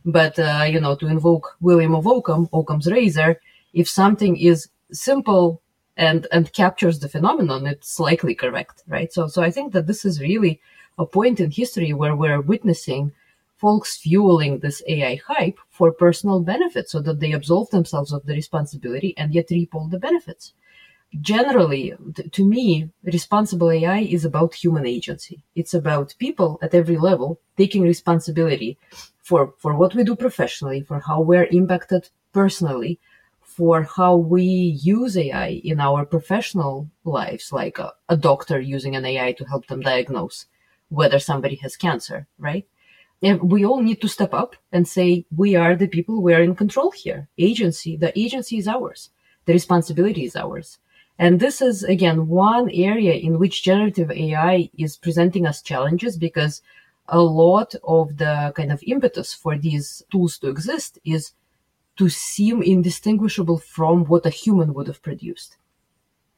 [0.05, 3.39] But, uh, you know, to invoke William of Ockham, Occam's razor,
[3.73, 5.61] if something is simple
[5.97, 9.11] and and captures the phenomenon, it's likely correct, right?
[9.13, 10.59] So so I think that this is really
[10.97, 13.11] a point in history where we're witnessing
[13.57, 18.33] folks fueling this AI hype for personal benefit so that they absolve themselves of the
[18.33, 20.53] responsibility and yet reap all the benefits.
[21.21, 21.93] Generally,
[22.31, 25.43] to me, responsible AI is about human agency.
[25.55, 28.77] It's about people at every level taking responsibility
[29.21, 32.99] for, for what we do professionally, for how we're impacted personally,
[33.55, 39.05] for how we use AI in our professional lives, like a, a, doctor using an
[39.05, 40.47] AI to help them diagnose
[40.89, 42.65] whether somebody has cancer, right?
[43.21, 46.41] And we all need to step up and say, we are the people, we are
[46.41, 47.29] in control here.
[47.37, 49.11] Agency, the agency is ours.
[49.45, 50.79] The responsibility is ours.
[51.19, 56.61] And this is, again, one area in which generative AI is presenting us challenges because
[57.07, 61.33] a lot of the kind of impetus for these tools to exist is
[61.97, 65.57] to seem indistinguishable from what a human would have produced.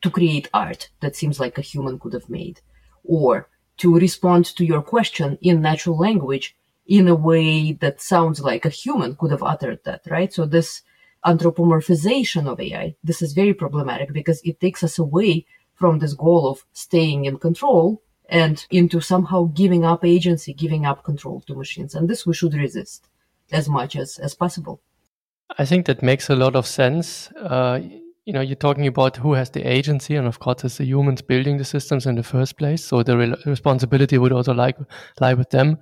[0.02, 2.62] To create art that seems like a human could have made,
[3.04, 8.66] or to respond to your question in natural language in a way that sounds like
[8.66, 10.32] a human could have uttered that, right?
[10.32, 10.84] So this
[11.26, 16.48] anthropomorphization of AI, this is very problematic because it takes us away from this goal
[16.48, 21.96] of staying in control and into somehow giving up agency, giving up control to machines.
[21.96, 23.08] And this we should resist
[23.52, 24.82] as much as, as possible.
[25.58, 27.32] I think that makes a lot of sense.
[27.32, 27.80] Uh,
[28.26, 31.22] you know, you're talking about who has the agency, and of course, it's the humans
[31.22, 32.84] building the systems in the first place.
[32.84, 34.74] So the re- responsibility would also lie,
[35.20, 35.78] lie with them.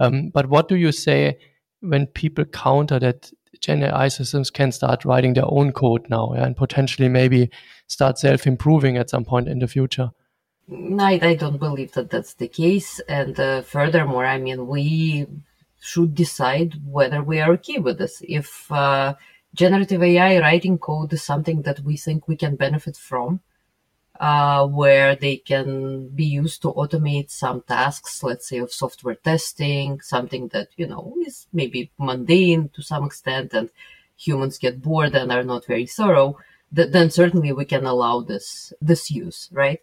[0.00, 1.38] Um, but what do you say
[1.80, 6.44] when people counter that Gen AI systems can start writing their own code now yeah,
[6.44, 7.50] and potentially maybe
[7.86, 10.10] start self improving at some point in the future?
[10.68, 13.00] I, I don't believe that that's the case.
[13.08, 15.26] And uh, furthermore, I mean, we
[15.86, 18.22] should decide whether we are okay with this.
[18.40, 19.14] If uh,
[19.54, 23.40] generative AI writing code is something that we think we can benefit from,
[24.18, 30.00] uh, where they can be used to automate some tasks, let's say of software testing,
[30.00, 33.70] something that, you know, is maybe mundane to some extent and
[34.16, 36.36] humans get bored and are not very thorough,
[36.74, 39.82] th- then certainly we can allow this, this use, right?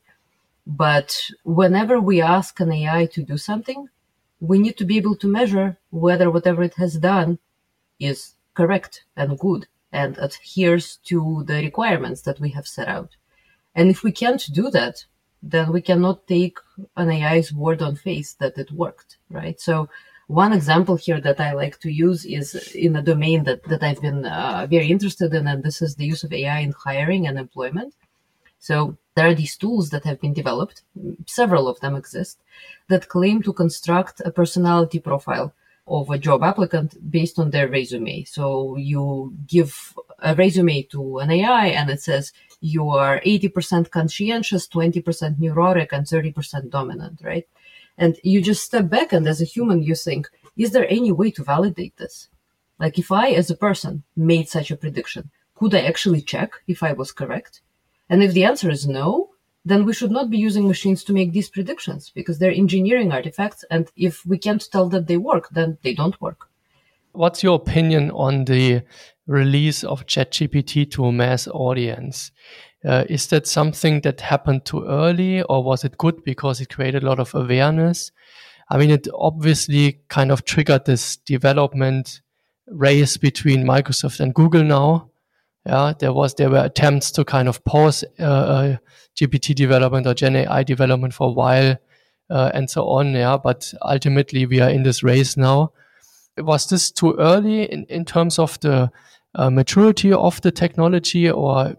[0.65, 3.89] But whenever we ask an AI to do something,
[4.43, 7.39] we need to be able to measure whether whatever it has done
[7.97, 13.11] is correct and good and adheres to the requirements that we have set out.
[13.73, 15.05] And if we can't do that,
[15.41, 16.57] then we cannot take
[16.97, 19.59] an AI's word on faith that it worked, right?
[19.61, 19.87] So
[20.27, 24.01] one example here that I like to use is in a domain that, that I've
[24.01, 27.39] been uh, very interested in, and this is the use of AI in hiring and
[27.39, 27.93] employment.
[28.59, 30.83] So there are these tools that have been developed,
[31.25, 32.39] several of them exist,
[32.89, 35.53] that claim to construct a personality profile
[35.87, 38.23] of a job applicant based on their resume.
[38.23, 44.67] So you give a resume to an AI and it says you are 80% conscientious,
[44.67, 47.47] 20% neurotic, and 30% dominant, right?
[47.97, 51.31] And you just step back and as a human, you think, is there any way
[51.31, 52.29] to validate this?
[52.79, 56.81] Like if I, as a person, made such a prediction, could I actually check if
[56.81, 57.61] I was correct?
[58.09, 59.29] And if the answer is no,
[59.65, 63.63] then we should not be using machines to make these predictions because they're engineering artifacts.
[63.71, 66.49] And if we can't tell that they work, then they don't work.
[67.13, 68.81] What's your opinion on the
[69.27, 72.31] release of ChatGPT to a mass audience?
[72.83, 77.03] Uh, is that something that happened too early or was it good because it created
[77.03, 78.11] a lot of awareness?
[78.69, 82.21] I mean, it obviously kind of triggered this development
[82.67, 85.09] race between Microsoft and Google now.
[85.65, 88.77] Yeah, there was there were attempts to kind of pause uh, uh,
[89.15, 91.77] GPT development or Gen AI development for a while
[92.29, 93.13] uh, and so on.
[93.13, 95.71] Yeah, but ultimately we are in this race now.
[96.37, 98.91] Was this too early in, in terms of the
[99.35, 101.77] uh, maturity of the technology, or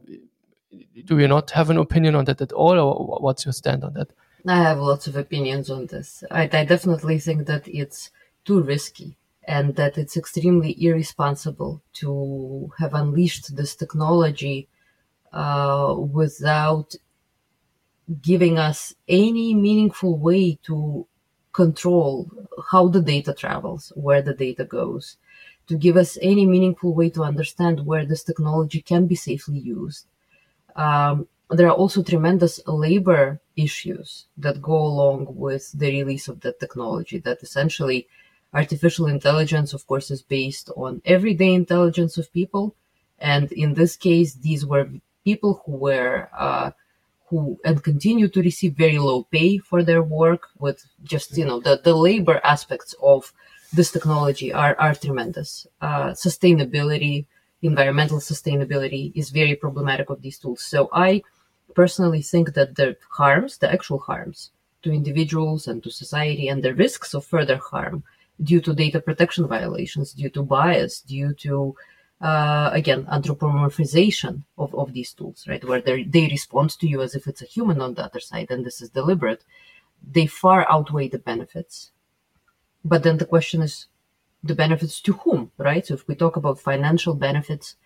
[1.04, 3.94] do you not have an opinion on that at all, or what's your stand on
[3.94, 4.12] that?
[4.46, 6.22] I have lots of opinions on this.
[6.30, 8.10] I, I definitely think that it's
[8.44, 9.16] too risky
[9.46, 14.68] and that it's extremely irresponsible to have unleashed this technology
[15.32, 16.94] uh, without
[18.20, 21.06] giving us any meaningful way to
[21.52, 22.30] control
[22.70, 25.16] how the data travels, where the data goes,
[25.66, 30.06] to give us any meaningful way to understand where this technology can be safely used.
[30.76, 36.58] Um, there are also tremendous labor issues that go along with the release of that
[36.58, 38.08] technology that essentially
[38.54, 42.74] artificial intelligence, of course, is based on everyday intelligence of people.
[43.18, 44.88] And in this case, these were
[45.24, 46.70] people who were, uh,
[47.26, 51.60] who and continue to receive very low pay for their work with just, you know,
[51.60, 53.32] the, the labor aspects of
[53.72, 55.66] this technology are, are tremendous.
[55.80, 57.26] Uh, sustainability,
[57.62, 60.62] environmental sustainability is very problematic of these tools.
[60.62, 61.22] So I
[61.74, 64.50] personally think that the harms, the actual harms
[64.82, 68.04] to individuals and to society and the risks of further harm
[68.42, 71.74] due to data protection violations, due to bias, due to
[72.20, 77.26] uh, again anthropomorphization of, of these tools, right, where they respond to you as if
[77.26, 79.44] it's a human on the other side, and this is deliberate.
[80.06, 81.90] They far outweigh the benefits.
[82.84, 83.86] But then the question is,
[84.42, 85.86] the benefits to whom, right?
[85.86, 87.76] So if we talk about financial benefits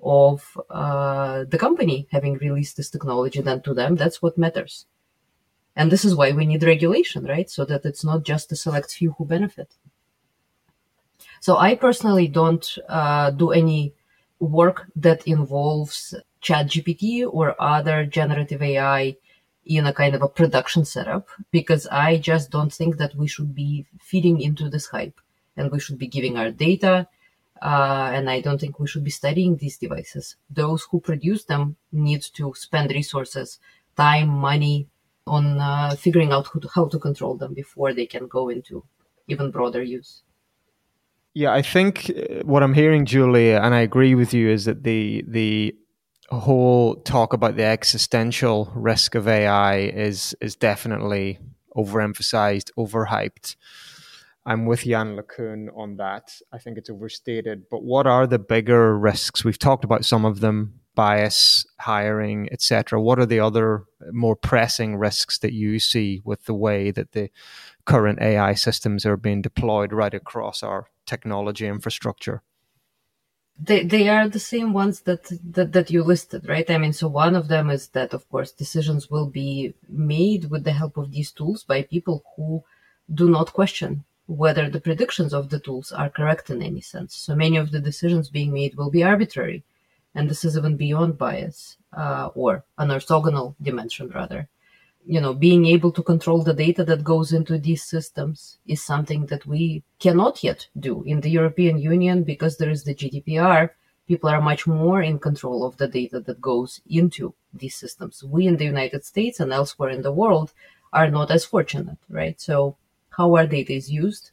[0.00, 4.86] of uh, the company having released this technology, then to them that's what matters.
[5.74, 7.50] And this is why we need regulation, right?
[7.50, 9.74] So that it's not just a select few who benefit.
[11.44, 13.92] So I personally don't uh, do any
[14.40, 19.16] work that involves ChatGPT or other generative AI
[19.66, 23.54] in a kind of a production setup because I just don't think that we should
[23.54, 25.20] be feeding into this hype
[25.54, 27.08] and we should be giving our data.
[27.60, 30.36] Uh, and I don't think we should be studying these devices.
[30.48, 33.58] Those who produce them need to spend resources,
[33.98, 34.88] time, money
[35.26, 38.82] on uh, figuring out to, how to control them before they can go into
[39.28, 40.22] even broader use.
[41.34, 44.84] Yeah, I think uh, what I'm hearing, Julia, and I agree with you, is that
[44.84, 45.74] the the
[46.30, 51.40] whole talk about the existential risk of AI is is definitely
[51.76, 53.56] overemphasized, overhyped.
[54.46, 56.38] I'm with Yann LeCun on that.
[56.52, 57.64] I think it's overstated.
[57.68, 59.42] But what are the bigger risks?
[59.44, 63.02] We've talked about some of them: bias, hiring, etc.
[63.02, 67.30] What are the other more pressing risks that you see with the way that the
[67.86, 72.42] current AI systems are being deployed right across our technology infrastructure?
[73.56, 76.68] They, they are the same ones that, that, that you listed, right?
[76.68, 80.64] I mean, so one of them is that, of course, decisions will be made with
[80.64, 82.64] the help of these tools by people who
[83.12, 87.14] do not question whether the predictions of the tools are correct in any sense.
[87.14, 89.62] So many of the decisions being made will be arbitrary,
[90.14, 94.48] and this is even beyond bias uh, or an orthogonal dimension, rather.
[95.06, 99.26] You know, being able to control the data that goes into these systems is something
[99.26, 103.70] that we cannot yet do in the European Union because there is the GDPR.
[104.08, 108.24] People are much more in control of the data that goes into these systems.
[108.24, 110.52] We in the United States and elsewhere in the world
[110.92, 112.40] are not as fortunate, right?
[112.40, 112.76] So
[113.10, 114.30] how our data is used,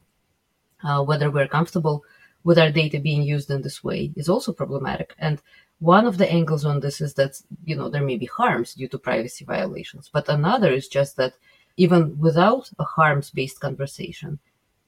[0.83, 2.03] uh, whether we're comfortable
[2.43, 5.15] with our data being used in this way is also problematic.
[5.19, 5.41] And
[5.81, 8.87] one of the angles on this is that, you know, there may be harms due
[8.89, 11.33] to privacy violations, but another is just that
[11.75, 14.37] even without a harms based conversation,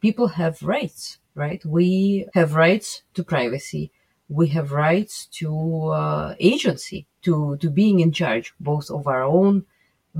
[0.01, 1.65] people have rights, right?
[1.65, 3.91] We have rights to privacy.
[4.29, 9.65] We have rights to uh, agency, to, to being in charge both of our own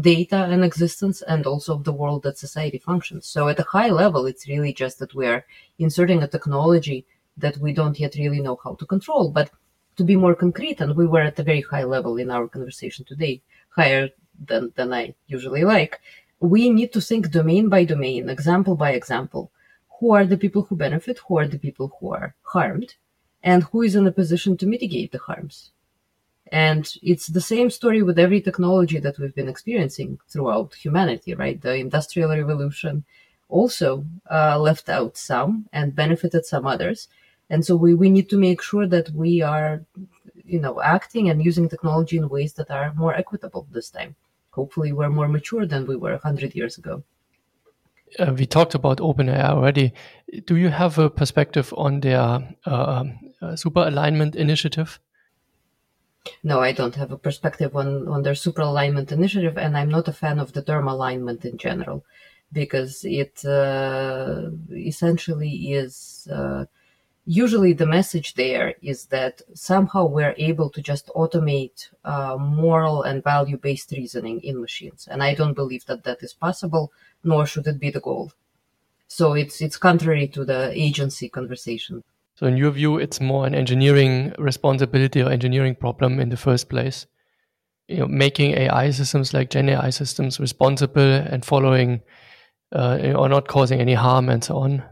[0.02, 3.28] data and existence and also of the world that society functions.
[3.28, 5.46] So at a high level, it's really just that we're
[5.78, 7.06] inserting a technology
[7.38, 9.30] that we don't yet really know how to control.
[9.30, 9.52] But
[9.98, 13.06] to be more concrete, and we were at a very high level in our conversation
[13.06, 14.10] today, higher
[14.48, 16.00] than, than I usually like,
[16.40, 19.52] we need to think domain by domain, example by example.
[20.00, 21.20] Who are the people who benefit?
[21.28, 22.96] Who are the people who are harmed?
[23.42, 25.72] And who is in a position to mitigate the harms?
[26.52, 31.62] And it's the same story with every technology that we've been experiencing throughout humanity, right?
[31.62, 33.06] The Industrial Revolution
[33.50, 37.08] also uh, left out some and benefited some others.
[37.50, 39.86] And so we, we need to make sure that we are,
[40.44, 44.16] you know, acting and using technology in ways that are more equitable this time.
[44.52, 47.04] Hopefully, we're more mature than we were 100 years ago.
[48.20, 49.94] Uh, we talked about OpenAI already.
[50.46, 55.00] Do you have a perspective on their uh, um, uh, super alignment initiative?
[56.44, 60.08] No, I don't have a perspective on, on their super alignment initiative, and I'm not
[60.08, 62.06] a fan of the term alignment in general
[62.52, 66.66] because it uh, essentially is uh,
[67.26, 73.24] usually the message there is that somehow we're able to just automate uh, moral and
[73.24, 75.08] value based reasoning in machines.
[75.10, 76.92] And I don't believe that that is possible,
[77.24, 78.32] nor should it be the goal.
[79.08, 82.04] So it's, it's contrary to the agency conversation.
[82.36, 86.68] So, in your view, it's more an engineering responsibility or engineering problem in the first
[86.68, 87.06] place.
[87.88, 92.02] You know, making AI systems like Gen AI systems responsible and following
[92.74, 94.84] uh, or not causing any harm and so on.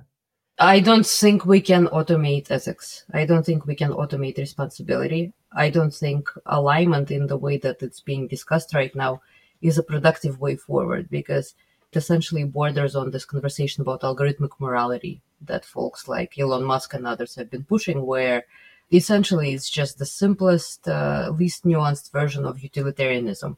[0.63, 3.03] I don't think we can automate ethics.
[3.11, 5.33] I don't think we can automate responsibility.
[5.51, 9.23] I don't think alignment in the way that it's being discussed right now
[9.63, 11.55] is a productive way forward because
[11.91, 17.07] it essentially borders on this conversation about algorithmic morality that folks like Elon Musk and
[17.07, 18.45] others have been pushing, where
[18.93, 23.57] essentially it's just the simplest, uh, least nuanced version of utilitarianism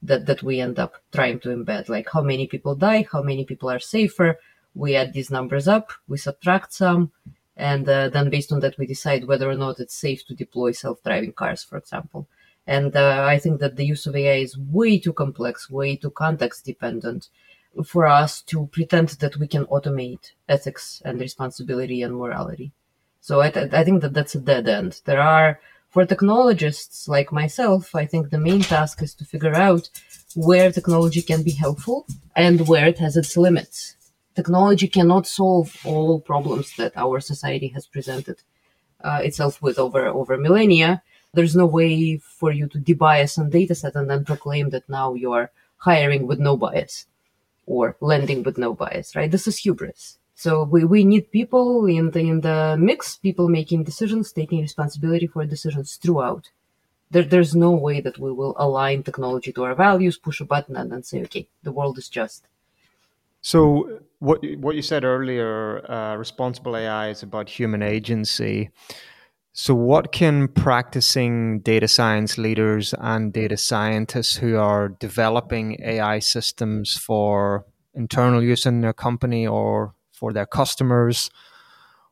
[0.00, 1.90] that, that we end up trying to embed.
[1.90, 4.38] Like how many people die, how many people are safer.
[4.74, 7.12] We add these numbers up, we subtract some,
[7.56, 10.72] and uh, then based on that, we decide whether or not it's safe to deploy
[10.72, 12.28] self driving cars, for example.
[12.66, 16.10] And uh, I think that the use of AI is way too complex, way too
[16.10, 17.28] context dependent
[17.84, 22.72] for us to pretend that we can automate ethics and responsibility and morality.
[23.20, 25.00] So I, th- I think that that's a dead end.
[25.04, 25.60] There are,
[25.90, 29.90] for technologists like myself, I think the main task is to figure out
[30.34, 32.06] where technology can be helpful
[32.36, 33.96] and where it has its limits.
[34.38, 38.36] Technology cannot solve all problems that our society has presented
[39.02, 41.02] uh, itself with over over millennia.
[41.34, 45.32] There's no way for you to debias a dataset and then proclaim that now you
[45.32, 45.50] are
[45.88, 47.06] hiring with no bias
[47.66, 49.28] or lending with no bias, right?
[49.28, 50.18] This is hubris.
[50.36, 55.26] So we, we need people in the in the mix, people making decisions, taking responsibility
[55.26, 56.44] for decisions throughout.
[57.10, 60.76] There, there's no way that we will align technology to our values, push a button,
[60.76, 62.46] and then say, okay, the world is just.
[63.40, 68.70] So what what you said earlier, uh, responsible AI is about human agency.
[69.52, 76.96] So, what can practicing data science leaders and data scientists who are developing AI systems
[76.96, 77.64] for
[77.94, 81.30] internal use in their company or for their customers,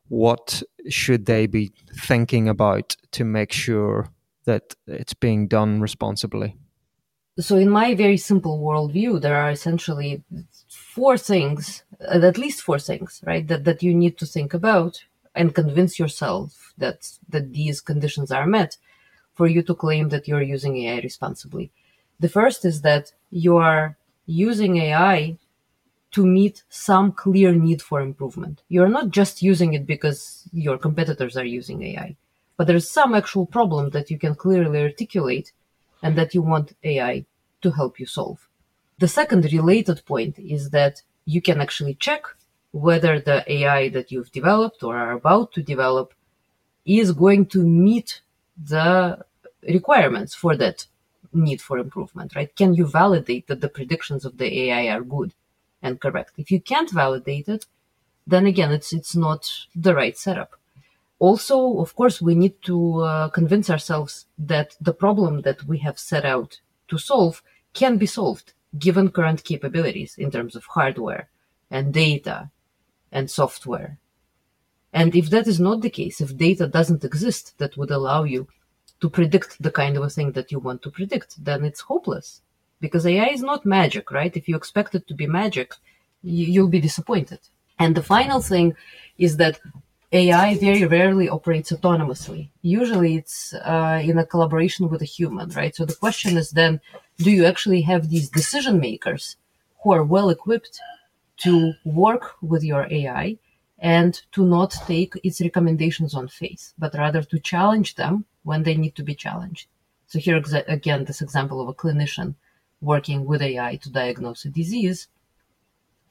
[0.07, 4.09] what should they be thinking about to make sure
[4.45, 6.55] that it's being done responsibly?
[7.39, 10.23] So, in my very simple worldview, there are essentially
[10.69, 15.03] four things, Uh, at least four things, right, that, that you need to think about
[15.33, 18.77] and convince yourself that that these conditions are met
[19.33, 21.71] for you to claim that you're using AI responsibly.
[22.19, 25.37] The first is that you are using AI
[26.11, 28.63] to meet some clear need for improvement.
[28.69, 32.15] You're not just using it because your competitors are using AI,
[32.57, 35.51] but there's some actual problem that you can clearly articulate
[36.01, 37.25] and that you want AI
[37.61, 38.47] to help you solve.
[38.99, 42.23] The second related point is that you can actually check
[42.71, 46.13] whether the AI that you've developed or are about to develop
[46.85, 48.21] is going to meet
[48.57, 49.19] the
[49.61, 50.87] requirements for that
[51.33, 52.55] need for improvement, right?
[52.55, 55.33] Can you validate that the predictions of the AI are good
[55.81, 56.31] and correct?
[56.37, 57.65] If you can't validate it,
[58.25, 59.41] then again, it's it's not
[59.75, 60.51] the right setup.
[61.19, 65.99] Also, of course, we need to uh, convince ourselves that the problem that we have
[65.99, 67.41] set out to solve
[67.73, 71.29] can be solved given current capabilities in terms of hardware
[71.69, 72.49] and data
[73.11, 73.97] and software.
[74.93, 78.47] And if that is not the case, if data doesn't exist that would allow you
[78.99, 82.41] to predict the kind of a thing that you want to predict, then it's hopeless.
[82.79, 84.35] Because AI is not magic, right?
[84.35, 85.73] If you expect it to be magic,
[86.21, 87.39] you'll be disappointed.
[87.79, 88.75] And the final thing
[89.17, 89.59] is that
[90.11, 92.49] AI very rarely operates autonomously.
[92.61, 95.75] Usually it's uh, in a collaboration with a human, right?
[95.75, 96.79] So the question is then,
[97.17, 99.37] do you actually have these decision makers
[99.81, 100.79] who are well equipped
[101.37, 103.37] to work with your AI
[103.79, 108.75] and to not take its recommendations on faith, but rather to challenge them when they
[108.75, 109.67] need to be challenged.
[110.07, 112.35] So here again, this example of a clinician
[112.81, 115.07] working with AI to diagnose a disease,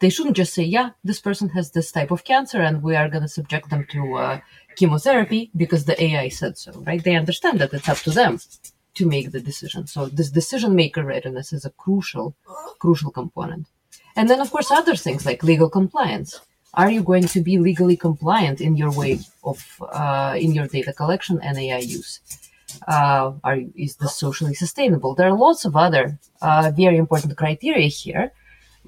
[0.00, 3.09] they shouldn't just say, yeah, this person has this type of cancer and we are
[3.09, 4.40] going to subject them to uh,
[4.76, 7.02] chemotherapy because the AI said so, right?
[7.02, 8.38] They understand that it's up to them
[8.97, 9.86] to make the decision.
[9.86, 12.34] So this decision maker readiness is a crucial,
[12.78, 13.66] crucial component.
[14.16, 16.40] And then, of course, other things like legal compliance.
[16.74, 20.92] Are you going to be legally compliant in your way of uh, in your data
[20.92, 22.20] collection and AI use?
[22.86, 25.14] Uh, are is this socially sustainable?
[25.14, 28.32] There are lots of other uh, very important criteria here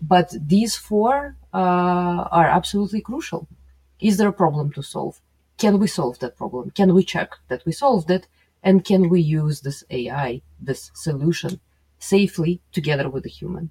[0.02, 3.48] but these four uh, are absolutely crucial.
[4.00, 5.20] Is there a problem to solve?
[5.56, 6.70] Can we solve that problem?
[6.70, 8.26] Can we check that we solved it?
[8.62, 11.60] And can we use this AI, this solution,
[11.98, 13.70] safely together with the human?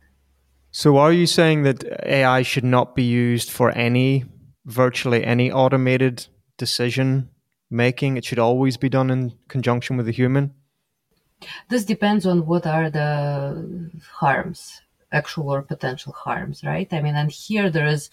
[0.71, 4.25] So, are you saying that AI should not be used for any,
[4.65, 6.27] virtually any automated
[6.57, 7.29] decision
[7.69, 8.17] making?
[8.17, 10.53] It should always be done in conjunction with a human?
[11.69, 14.81] This depends on what are the harms
[15.11, 16.91] actual or potential harms, right?
[16.91, 18.09] I mean, and here there is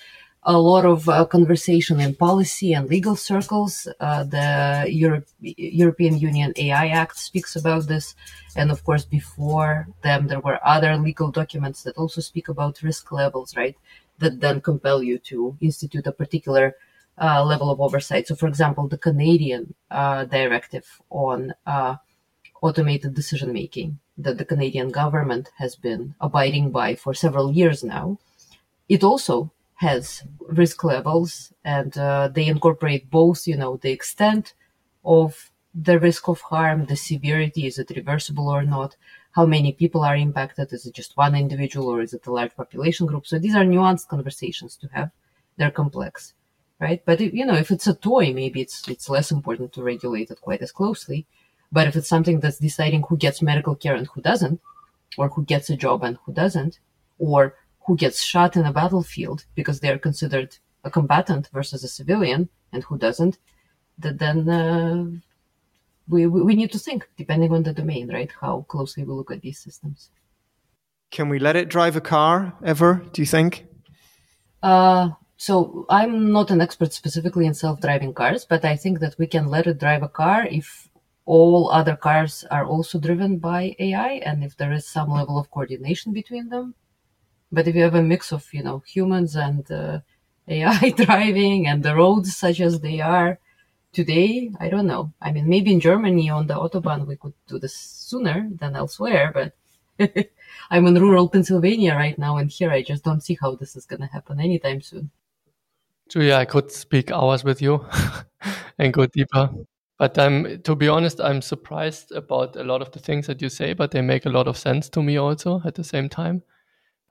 [0.47, 3.89] a lot of uh, conversation in policy and legal circles.
[3.99, 8.15] Uh, the Europe, European Union AI Act speaks about this.
[8.57, 13.11] And of course, before them, there were other legal documents that also speak about risk
[13.11, 13.77] levels, right?
[14.19, 16.77] That then compel you to institute a particular
[17.19, 18.29] uh, level of oversight.
[18.29, 21.97] So, for example, the Canadian uh, directive on uh,
[22.61, 28.19] automated decision making that the Canadian government has been abiding by for several years now.
[28.89, 34.55] It also has risk levels and uh, they incorporate both, you know, the extent
[35.05, 38.97] of the risk of harm, the severity, is it reversible or not?
[39.33, 40.73] How many people are impacted?
[40.73, 43.27] Is it just one individual or is it a large population group?
[43.27, 45.11] So these are nuanced conversations to have.
[45.57, 46.35] They're complex,
[46.79, 47.03] right?
[47.05, 50.41] But you know, if it's a toy, maybe it's it's less important to regulate it
[50.41, 51.27] quite as closely.
[51.73, 54.61] But if it's something that's deciding who gets medical care and who doesn't,
[55.19, 56.79] or who gets a job and who doesn't,
[57.19, 57.57] or
[57.87, 62.83] who gets shot in a battlefield because they're considered a combatant versus a civilian and
[62.85, 63.39] who doesn't,
[63.99, 65.05] that then uh,
[66.09, 68.31] we, we need to think, depending on the domain, right?
[68.41, 70.11] How closely we look at these systems.
[71.11, 73.67] Can we let it drive a car ever, do you think?
[74.63, 79.27] Uh, so I'm not an expert specifically in self-driving cars, but I think that we
[79.27, 80.89] can let it drive a car if
[81.27, 85.51] all other cars are also driven by AI, and if there is some level of
[85.51, 86.75] coordination between them.
[87.55, 90.01] But if you have a mix of, you know, humans and uh,
[90.49, 93.39] AI driving and the roads such as they are
[93.93, 95.13] today, I don't know.
[95.21, 99.33] I mean, maybe in Germany on the autobahn we could do this sooner than elsewhere,
[99.33, 99.53] but
[100.71, 103.87] I'm in rural Pennsylvania right now, and here I just don't see how this is
[103.87, 105.11] going to happen anytime soon.
[106.09, 107.87] Julia, I could speak hours with you
[108.79, 109.51] and go deeper.
[109.99, 113.49] But I'm, to be honest, I'm surprised about a lot of the things that you
[113.49, 116.43] say, but they make a lot of sense to me also at the same time.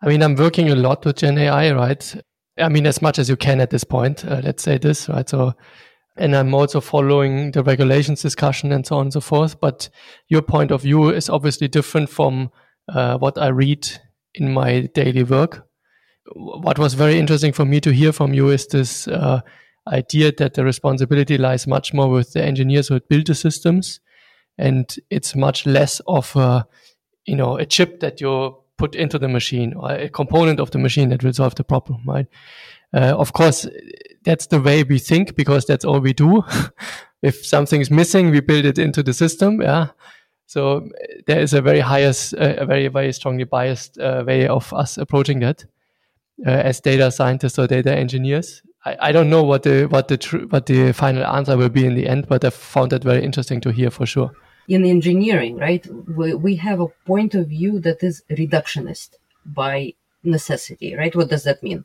[0.03, 2.15] I mean, I'm working a lot with Gen AI, right?
[2.57, 5.27] I mean, as much as you can at this point, uh, let's say this, right?
[5.27, 5.53] So,
[6.17, 9.61] and I'm also following the regulations discussion and so on and so forth.
[9.61, 9.89] But
[10.27, 12.51] your point of view is obviously different from
[12.89, 13.87] uh, what I read
[14.35, 15.65] in my daily work.
[16.35, 19.39] What was very interesting for me to hear from you is this uh,
[19.87, 24.01] idea that the responsibility lies much more with the engineers who build the systems,
[24.57, 26.67] and it's much less of a,
[27.25, 30.79] you know, a chip that you put into the machine or a component of the
[30.79, 32.27] machine that will solve the problem, right?
[32.93, 33.67] Uh, of course,
[34.23, 36.43] that's the way we think because that's all we do.
[37.21, 39.61] if something is missing, we build it into the system.
[39.61, 39.87] Yeah.
[40.45, 40.89] So
[41.25, 44.97] there is a very highest, uh, a very, very strongly biased uh, way of us
[44.97, 45.65] approaching that.
[46.45, 48.61] uh, as data scientists or data engineers.
[48.85, 51.85] I, I don't know what the what the tr- what the final answer will be
[51.85, 54.31] in the end, but I found that very interesting to hear for sure.
[54.67, 59.93] In engineering, right, we, we have a point of view that is reductionist by
[60.23, 61.15] necessity, right?
[61.15, 61.83] What does that mean?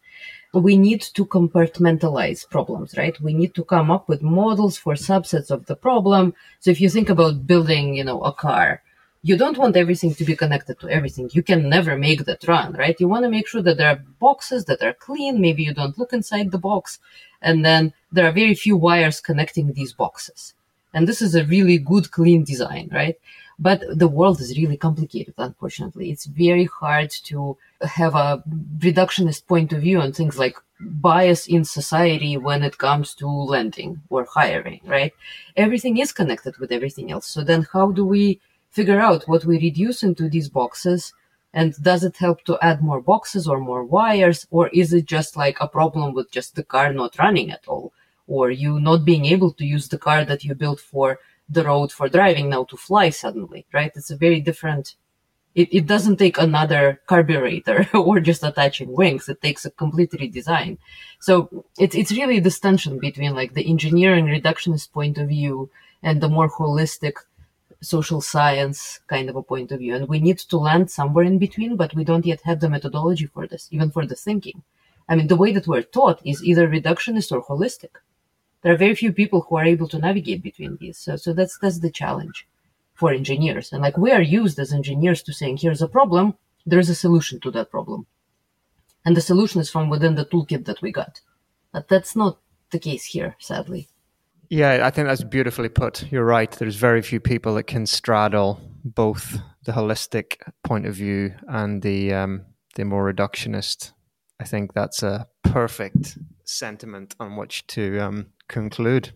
[0.55, 3.20] We need to compartmentalize problems, right?
[3.20, 6.35] We need to come up with models for subsets of the problem.
[6.61, 8.83] So if you think about building, you know, a car,
[9.22, 11.29] you don't want everything to be connected to everything.
[11.33, 12.99] You can never make that run, right?
[13.01, 15.41] You want to make sure that there are boxes that are clean.
[15.41, 17.01] Maybe you don't look inside the box.
[17.43, 20.55] And then there are very few wires connecting these boxes.
[20.99, 23.16] And this is a really good, clean design, right?
[23.57, 26.11] But the world is really complicated, unfortunately.
[26.11, 28.42] It's very hard to have a
[28.78, 34.03] reductionist point of view on things like bias in society when it comes to lending
[34.11, 35.12] or hiring, right?
[35.57, 37.28] Everything is connected with everything else.
[37.28, 38.40] So then how do we
[38.70, 41.12] figure out what we reduce into these boxes
[41.53, 45.36] and does it help to add more boxes or more wires or is it just
[45.36, 47.92] like a problem with just the car not running at all
[48.29, 51.18] or you not being able to use the car that you built for
[51.49, 54.95] the road for driving now to fly suddenly right it's a very different
[55.55, 60.79] it, it doesn't take another carburetor or just attaching wings it takes a complete redesign
[61.18, 65.70] so it's it's really this tension between like the engineering reductionist point of view
[66.03, 67.14] and the more holistic
[67.81, 69.95] social science kind of a point of view.
[69.95, 73.26] And we need to land somewhere in between, but we don't yet have the methodology
[73.26, 74.62] for this, even for the thinking.
[75.09, 77.91] I mean, the way that we're taught is either reductionist or holistic.
[78.62, 80.98] There are very few people who are able to navigate between these.
[80.98, 82.46] So, so that's, that's the challenge
[82.94, 83.72] for engineers.
[83.72, 86.34] And like we are used as engineers to saying, here's a problem,
[86.66, 88.06] there's a solution to that problem.
[89.04, 91.20] And the solution is from within the toolkit that we got.
[91.72, 92.38] But that's not
[92.70, 93.88] the case here, sadly.
[94.50, 96.11] Yeah, I think that's beautifully put.
[96.11, 96.50] You're right.
[96.50, 102.14] There's very few people that can straddle both the holistic point of view and the
[102.14, 103.92] um, the more reductionist.
[104.40, 109.12] I think that's a perfect sentiment on which to um, conclude.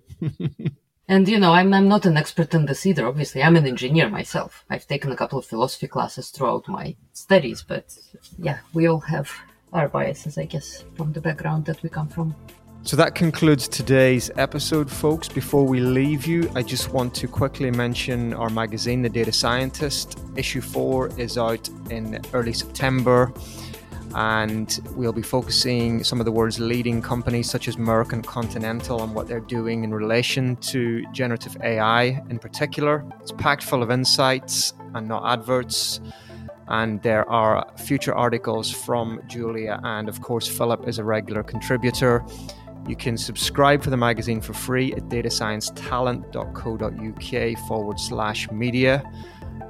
[1.09, 3.07] and you know, I'm I'm not an expert in this either.
[3.07, 4.65] Obviously, I'm an engineer myself.
[4.71, 7.97] I've taken a couple of philosophy classes throughout my studies, but
[8.39, 9.31] yeah, we all have
[9.73, 12.35] our biases, I guess, from the background that we come from.
[12.85, 15.29] So that concludes today's episode, folks.
[15.29, 20.19] Before we leave you, I just want to quickly mention our magazine, The Data Scientist.
[20.35, 23.33] Issue 4 is out in early September,
[24.15, 29.01] and we'll be focusing some of the world's leading companies, such as Merck and Continental,
[29.01, 33.03] on what they're doing in relation to generative AI in particular.
[33.21, 36.01] It's packed full of insights and not adverts.
[36.69, 42.25] And there are future articles from Julia, and of course, Philip is a regular contributor.
[42.89, 49.05] You can subscribe for the magazine for free at datasciencetalent.co.uk forward slash media.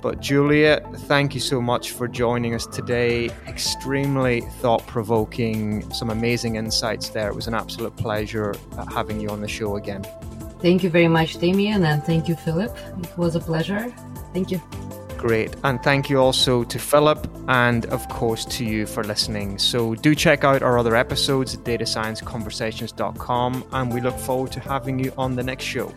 [0.03, 3.30] But Julia, thank you so much for joining us today.
[3.46, 7.28] Extremely thought provoking, some amazing insights there.
[7.28, 10.05] It was an absolute pleasure uh, having you on the show again.
[10.61, 12.76] Thank you very much, Damien, and thank you, Philip.
[13.03, 13.94] It was a pleasure.
[14.32, 14.61] Thank you.
[15.18, 15.55] Great.
[15.62, 19.57] And thank you also to Philip and, of course, to you for listening.
[19.57, 24.98] So do check out our other episodes at datascienceconversations.com and we look forward to having
[24.98, 25.94] you on the next show.